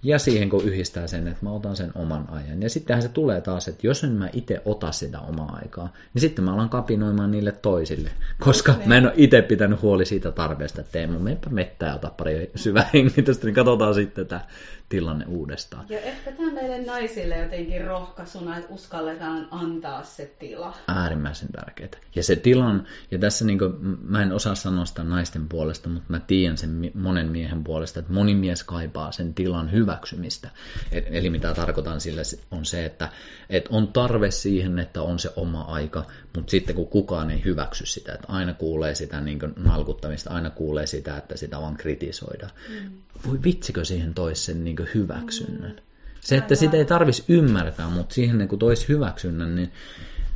[0.03, 2.61] Ja siihen kun yhdistää sen, että mä otan sen oman ajan.
[2.61, 6.21] Ja sittenhän se tulee taas, että jos en mä itse ota sitä omaa aikaa, niin
[6.21, 8.11] sitten mä alan kapinoimaan niille toisille.
[8.39, 8.86] Koska ne.
[8.86, 12.51] mä en ole itse pitänyt huoli siitä tarpeesta, että Teemu, menepä mettää ja ota pari
[12.55, 14.41] syvää hengitystä, niin katsotaan sitten tämä
[14.89, 15.86] tilanne uudestaan.
[15.89, 20.77] Ja ehkä tämä meille naisille jotenkin rohkaisuna, että uskalletaan antaa se tila.
[20.88, 21.89] Äärimmäisen tärkeää.
[22.15, 23.73] Ja se tilan, ja tässä niin kuin,
[24.03, 28.13] mä en osaa sanoa sitä naisten puolesta, mutta mä tiedän sen monen miehen puolesta, että
[28.13, 30.49] moni mies kaipaa sen tilan hyväksymistä.
[30.91, 32.21] Eli mitä tarkoitan sillä
[32.51, 33.09] on se, että,
[33.49, 36.05] että on tarve siihen, että on se oma aika,
[36.36, 40.88] mutta sitten kun kukaan ei hyväksy sitä, että aina kuulee sitä niin nalkuttamista, aina kuulee
[40.88, 42.51] sitä, että sitä vaan kritisoidaan.
[42.69, 42.91] Mm.
[43.27, 45.71] Voi vitsikö siihen toisen niin hyväksynnän.
[45.71, 45.78] Mm.
[46.21, 49.71] Se, että sitä ei tarvitsisi ymmärtää, mutta siihen kun toisi hyväksynnän, niin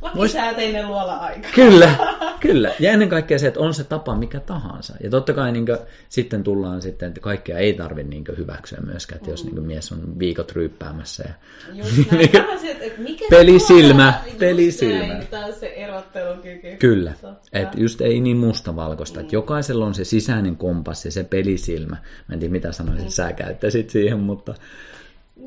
[0.02, 1.48] Lakisääteinen luola-aika.
[1.54, 1.94] Kyllä,
[2.46, 2.70] kyllä.
[2.80, 4.94] Ja ennen kaikkea se, että on se tapa mikä tahansa.
[5.02, 5.78] Ja totta kai niin kuin,
[6.08, 9.32] sitten tullaan sitten, että kaikkea ei tarvitse niin hyväksyä myöskään, että mm.
[9.32, 11.24] jos niin mies on viikot ryyppäämässä.
[11.24, 11.34] Ja,
[11.74, 12.30] Just näin.
[12.80, 15.06] että mikä pelisilmä, pelisilmä.
[15.06, 16.76] Näin, taas se erottelukyky.
[16.78, 17.12] Kyllä,
[17.52, 19.18] että just ei niin mustavalkoista.
[19.18, 19.20] Mm.
[19.20, 21.96] Että jokaisella on se sisäinen kompassi, se pelisilmä.
[22.28, 23.10] Mä en tiedä mitä sanoisin, mm.
[23.10, 24.54] sä käyttäisit siihen, mutta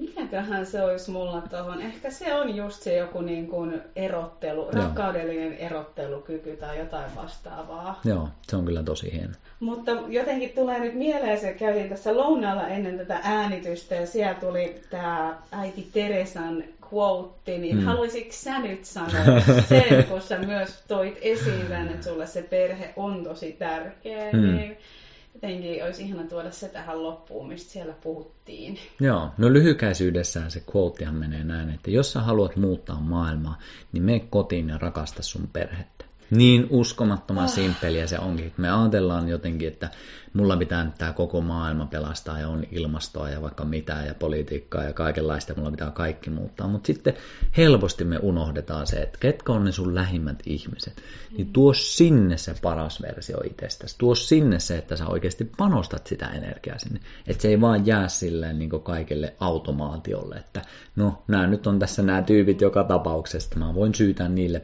[0.04, 1.82] mikäköhän se olisi mulla tuohon?
[1.82, 4.72] Ehkä se on just se joku niin kuin erottelu, Joo.
[4.72, 7.99] rakkaudellinen erottelukyky tai jotain vastaavaa.
[8.06, 9.34] Joo, se on kyllä tosi hieno.
[9.60, 14.82] Mutta jotenkin tulee nyt mieleen, se käytiin tässä lounaalla ennen tätä äänitystä ja siellä tuli
[14.89, 17.84] tämä äiti Teresan quote, niin mm.
[17.84, 19.39] haluaisitko sä nyt sanoa
[19.70, 24.56] sen, kun sä myös toit esiin että sulle se perhe on tosi tärkeä, mm.
[24.56, 24.78] niin
[25.34, 28.80] jotenkin olisi ihana tuoda se tähän loppuun, mistä siellä puhuttiin.
[29.00, 33.60] Joo, no lyhykäisyydessään se quotehan menee näin, että jos sä haluat muuttaa maailmaa,
[33.92, 36.06] niin mene kotiin ja rakasta sun perhettä.
[36.36, 37.50] Niin uskomattoman oh.
[37.50, 38.54] simppeliä se onkin.
[38.58, 39.90] Me ajatellaan jotenkin, että
[40.34, 44.84] mulla pitää nyt tämä koko maailma pelastaa ja on ilmastoa ja vaikka mitä ja politiikkaa
[44.84, 46.68] ja kaikenlaista, mulla pitää kaikki muuttaa.
[46.68, 47.14] Mutta sitten
[47.58, 51.02] helposti me unohdetaan se, että ketkä on ne sun lähimmät ihmiset.
[51.38, 53.96] Niin tuo sinne se paras versio itsestäsi.
[53.98, 57.00] Tuo sinne se, että sä oikeasti panostat sitä energiaa sinne.
[57.28, 60.62] Että se ei vaan jää silleen niin kaikille automaatiolle, että
[60.96, 64.62] no nämä nyt on tässä nämä tyypit joka tapauksessa, mä voin syytää niille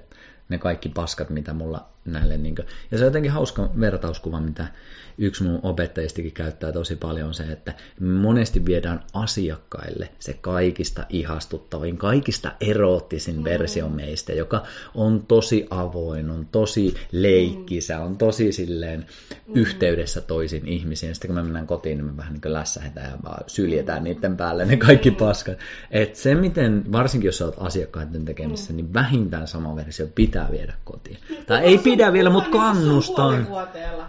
[0.49, 2.37] ne kaikki paskat, mitä mulla näille.
[2.37, 2.67] Niin kuin.
[2.91, 4.67] Ja se on jotenkin hauska vertauskuva, mitä
[5.19, 12.51] yksi mun opettajistakin käyttää tosi paljon se, että monesti viedään asiakkaille se kaikista ihastuttavin, kaikista
[12.61, 13.43] eroottisin mm.
[13.43, 14.63] versio meistä, joka
[14.95, 19.05] on tosi avoin, on tosi leikkisä, on tosi silleen
[19.47, 19.55] mm.
[19.55, 21.15] yhteydessä toisiin ihmisiin.
[21.15, 24.65] Sitten kun me mennään kotiin, niin me vähän niin lässähetään ja vaan syljetään niiden päälle
[24.65, 25.15] ne kaikki mm.
[25.15, 25.57] paskat.
[25.91, 28.77] Et se, miten, varsinkin jos olet asiakkaiden tekemissä, mm.
[28.77, 31.17] niin vähintään sama versio pitää viedä kotiin.
[31.29, 33.47] Niin, tai ei pidä vielä, mutta kannustan.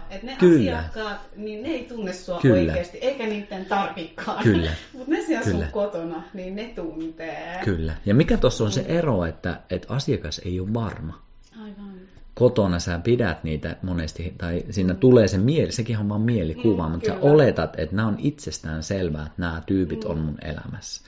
[0.09, 0.77] Että ne Kyllä.
[0.77, 1.00] asiakkaat,
[1.35, 2.71] niin ne ei tunne sua Kyllä.
[2.71, 4.43] oikeasti, eikä niiden tarvikaan.
[4.43, 4.71] Kyllä.
[4.93, 5.59] mutta ne siellä Kyllä.
[5.59, 7.59] sun kotona, niin ne tuntee.
[7.65, 7.93] Kyllä.
[8.05, 8.97] Ja mikä tuossa on se mm.
[8.97, 11.21] ero, että, että asiakas ei ole varma.
[11.63, 11.91] Aivan
[12.33, 16.91] kotona sä pidät niitä monesti, tai siinä tulee se mieli, sekin on vaan mielikuva, mm,
[16.91, 17.21] mutta kyllä.
[17.21, 20.11] sä oletat, että nämä on itsestään selvää, että nämä tyypit mm.
[20.11, 21.01] on mun elämässä.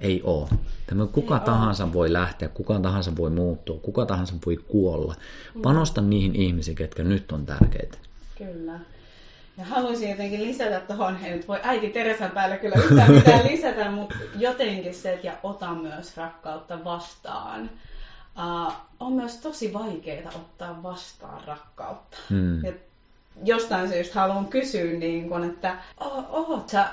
[0.00, 0.48] Ei oo.
[0.86, 1.92] Tämä kuka Ei tahansa oo.
[1.92, 5.14] voi lähteä, kuka tahansa voi muuttua, kuka tahansa voi kuolla.
[5.62, 7.98] Panosta niihin ihmisiin, ketkä nyt on tärkeitä.
[8.38, 8.80] Kyllä.
[9.60, 13.90] Ja haluaisin jotenkin lisätä tuohon, ei nyt voi äiti Teresan päälle kyllä yhtään mitään lisätä,
[13.90, 17.70] mutta jotenkin se, että ja ota myös rakkautta vastaan.
[18.36, 22.16] Uh, on myös tosi vaikeaa ottaa vastaan rakkautta.
[22.30, 22.64] Hmm.
[22.64, 22.72] Ja
[23.44, 25.76] jostain syystä haluan kysyä, niin kun, että
[26.30, 26.86] oot sä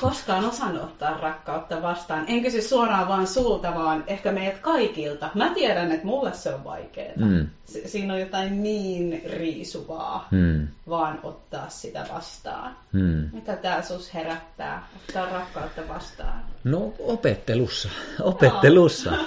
[0.00, 2.24] koskaan osannut ottaa rakkautta vastaan?
[2.28, 5.30] En kysy suoraan vaan sulta, vaan ehkä meidät kaikilta.
[5.34, 7.12] Mä tiedän, että mulle se on vaikeaa.
[7.16, 7.46] Mm.
[7.64, 10.68] Si- siinä on jotain niin riisuvaa, Mm.
[10.88, 12.76] vaan ottaa sitä vastaan.
[12.92, 13.28] Mm.
[13.32, 16.40] Mitä tää sus herättää, ottaa rakkautta vastaan?
[16.64, 17.88] No opettelussa,
[18.22, 19.12] opettelussa.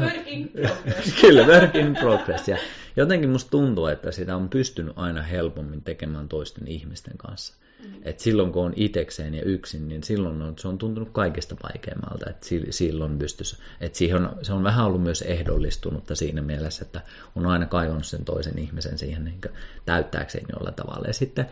[0.00, 1.12] Work in progress.
[1.20, 2.48] Kyllä, work in progress.
[2.48, 2.56] Ja
[2.96, 7.54] jotenkin musta tuntuu, että sitä on pystynyt aina helpommin tekemään toisten ihmisten kanssa.
[7.84, 7.92] Mm.
[8.02, 12.30] Et silloin kun on itekseen ja yksin, niin silloin on, se on tuntunut kaikista vaikeammalta.
[12.30, 16.84] Et si- silloin pystys, et siihen on, se on vähän ollut myös ehdollistunutta siinä mielessä,
[16.84, 17.00] että
[17.36, 19.40] on aina kaivannut sen toisen ihmisen siihen niin
[19.86, 21.06] täyttääkseen jollain tavalla.
[21.06, 21.46] Ja sitten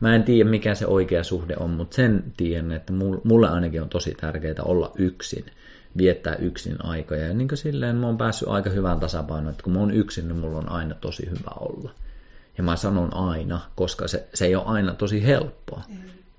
[0.00, 2.92] mä en tiedä mikä se oikea suhde on, mutta sen tiedän, että
[3.24, 5.44] mulle ainakin on tosi tärkeää olla yksin
[5.98, 7.26] viettää yksin aikoja.
[7.26, 10.28] Ja niin kuin silleen mä oon päässyt aika hyvään tasapainoon, että kun mä oon yksin,
[10.28, 11.90] niin mulla on aina tosi hyvä olla.
[12.58, 15.82] Ja mä sanon aina, koska se, se ei ole aina tosi helppoa.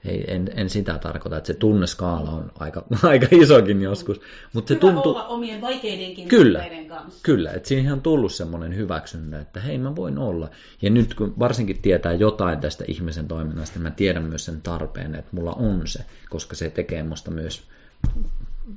[0.06, 4.22] Ei, en, en sitä tarkoita, että se tunneskaala on aika, aika isokin joskus.
[4.54, 6.66] Mutta se tuntuu, olla omien vaikeidenkin Kyllä.
[6.88, 7.20] kanssa.
[7.24, 10.50] Kyllä, että siihen on tullut semmoinen hyväksyntä, että hei mä voin olla.
[10.82, 15.30] Ja nyt kun varsinkin tietää jotain tästä ihmisen toiminnasta, mä tiedän myös sen tarpeen, että
[15.32, 17.64] mulla on se, koska se tekee musta myös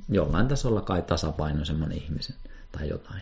[0.09, 2.35] jollain tasolla kai tasapainoisemman ihmisen
[2.71, 3.21] tai jotain.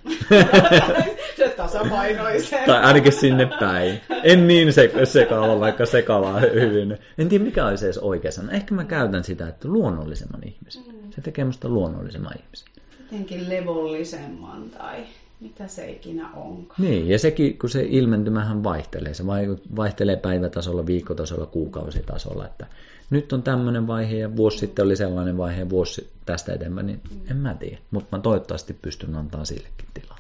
[1.38, 2.66] se tasapainoisen.
[2.66, 4.02] tai ainakin sinne päin.
[4.24, 6.98] En niin se, sekava, vaikka sekavaa hyvin.
[7.18, 8.52] En tiedä mikä olisi edes oikea sana.
[8.52, 10.84] Ehkä mä käytän sitä, että luonnollisemman ihmisen.
[11.16, 12.68] Se tekee musta luonnollisemman ihmisen.
[13.00, 15.04] Jotenkin levollisemman tai
[15.40, 16.82] mitä se ikinä onkaan.
[16.82, 19.14] Niin, ja sekin, kun se ilmentymähän vaihtelee.
[19.14, 22.46] Se vai- vaihtelee päivätasolla, viikkotasolla, kuukausitasolla.
[22.46, 22.66] Että
[23.10, 27.02] nyt on tämmöinen vaihe ja vuosi sitten oli sellainen vaihe ja vuosi tästä eteenpäin, niin
[27.32, 27.78] en mä tiedä.
[27.92, 30.18] Mutta mä toivottavasti pystyn antaa sillekin tilaa.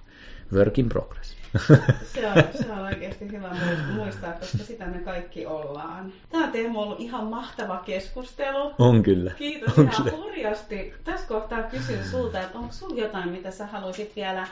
[0.53, 1.38] Work in progress.
[2.13, 6.13] Se on, se on oikeasti hyvä mu- muistaa, koska sitä me kaikki ollaan.
[6.31, 8.73] Tämä on Teemu ollut ihan mahtava keskustelu.
[8.79, 9.31] on kyllä.
[9.31, 10.17] Kiitos on ihan kyllä.
[10.17, 10.93] hurjasti.
[11.03, 14.47] Tässä kohtaa kysyn sulta, että onko sulla jotain, mitä sä haluaisit vielä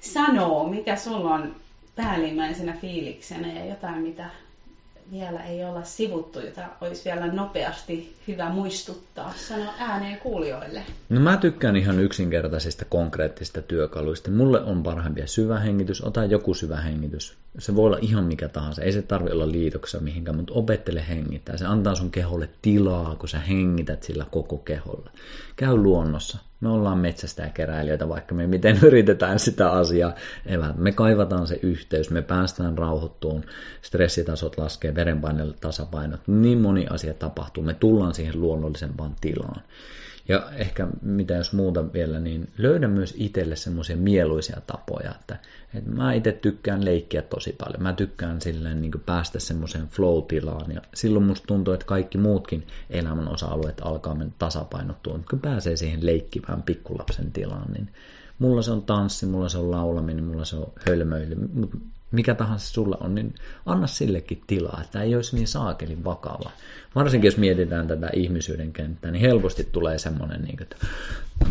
[0.00, 0.68] sanoa?
[0.68, 1.56] Mikä sulla on
[1.96, 4.30] päällimmäisenä fiiliksenä ja jotain, mitä
[5.12, 9.32] vielä ei olla sivuttu, jota olisi vielä nopeasti hyvä muistuttaa.
[9.36, 10.82] Sano ääneen kuulijoille.
[11.08, 14.30] No mä tykkään ihan yksinkertaisista konkreettisista työkaluista.
[14.30, 16.04] Mulle on parhaimpia syvä hengitys.
[16.04, 17.36] Ota joku syvä hengitys.
[17.58, 18.82] Se voi olla ihan mikä tahansa.
[18.82, 21.56] Ei se tarvi olla liitoksessa mihinkään, mutta opettele hengittää.
[21.56, 25.10] Se antaa sun keholle tilaa, kun sä hengität sillä koko keholla.
[25.56, 26.38] Käy luonnossa.
[26.60, 30.14] Me ollaan metsästä ja keräilijöitä, vaikka me miten yritetään sitä asiaa
[30.46, 30.74] evää.
[30.76, 33.44] Me kaivataan se yhteys, me päästään rauhoittuun,
[33.82, 37.62] stressitasot laskee, verenpaine tasapainot, niin moni asia tapahtuu.
[37.62, 39.62] Me tullaan siihen luonnollisempaan tilaan.
[40.28, 45.36] Ja ehkä mitä jos muuta vielä, niin löydä myös itselle semmoisia mieluisia tapoja, että,
[45.74, 47.82] että mä itse tykkään leikkiä tosi paljon.
[47.82, 53.28] Mä tykkään silleen niin päästä semmoiseen flow-tilaan ja silloin musta tuntuu, että kaikki muutkin elämän
[53.28, 55.12] osa-alueet alkaa mennä tasapainottua.
[55.16, 57.88] Mutta kun pääsee siihen leikkivään pikkulapsen tilaan, niin
[58.38, 61.76] mulla se on tanssi, mulla se on laulaminen, mulla se on hölmöily, mutta
[62.10, 63.34] mikä tahansa sulla on, niin
[63.66, 66.50] anna sillekin tilaa, että ei olisi niin saakelin vakava.
[66.94, 70.76] Varsinkin jos mietitään tätä ihmisyyden kenttää, niin helposti tulee semmoinen, niin että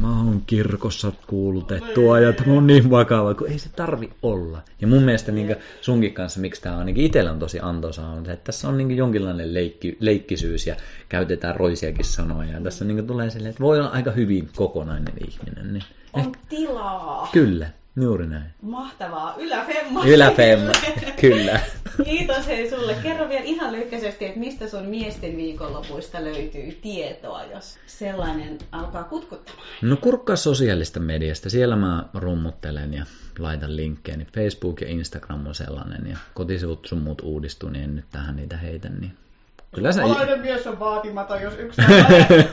[0.01, 4.61] mä oon kirkossa kuulutettua ja tämä on niin vakava, kun ei se tarvi olla.
[4.81, 8.31] Ja mun mielestä niin sunkin kanssa, miksi tämä ainakin itsellä on tosi antoisaa, on se,
[8.31, 10.75] että tässä on niin jonkinlainen leikki, leikkisyys ja
[11.09, 12.51] käytetään roisiakin sanoja.
[12.51, 15.73] Ja tässä niin tulee silleen, että voi olla aika hyvin kokonainen ihminen.
[15.73, 15.83] Niin
[16.13, 17.29] On tilaa.
[17.33, 18.45] Kyllä, juuri näin.
[18.61, 19.35] Mahtavaa.
[19.37, 20.05] Yläfemma.
[20.05, 20.71] Yläfemma,
[21.21, 21.59] kyllä.
[22.03, 22.95] Kiitos hei sulle.
[23.03, 29.67] Kerro vielä ihan lyhkäisesti, että mistä sun miesten viikonlopuista löytyy tietoa, jos sellainen alkaa kutkuttamaan.
[29.81, 33.05] No kurkkaa sosiaalista mediasta, siellä mä rummuttelen ja
[33.39, 37.95] laitan linkkejä, niin Facebook ja Instagram on sellainen ja kotisivut sun muut uudistuu, niin en
[37.95, 39.11] nyt tähän niitä heitä, niin
[39.75, 40.03] kyllä sä...
[40.03, 41.81] Alainen mies on vaatimaton, jos yksi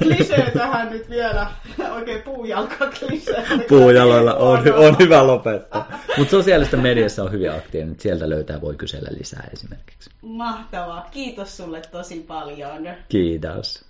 [0.02, 1.46] klisee tähän nyt vielä.
[1.96, 3.44] Oikein puujalka klisee.
[3.68, 5.88] Puujaloilla on, on hyvä lopettaa.
[6.18, 10.10] Mutta sosiaalista mediassa on hyvin aktiivinen, että sieltä löytää voi kysellä lisää esimerkiksi.
[10.22, 11.08] Mahtavaa.
[11.10, 12.88] Kiitos sulle tosi paljon.
[13.08, 13.82] Kiitos.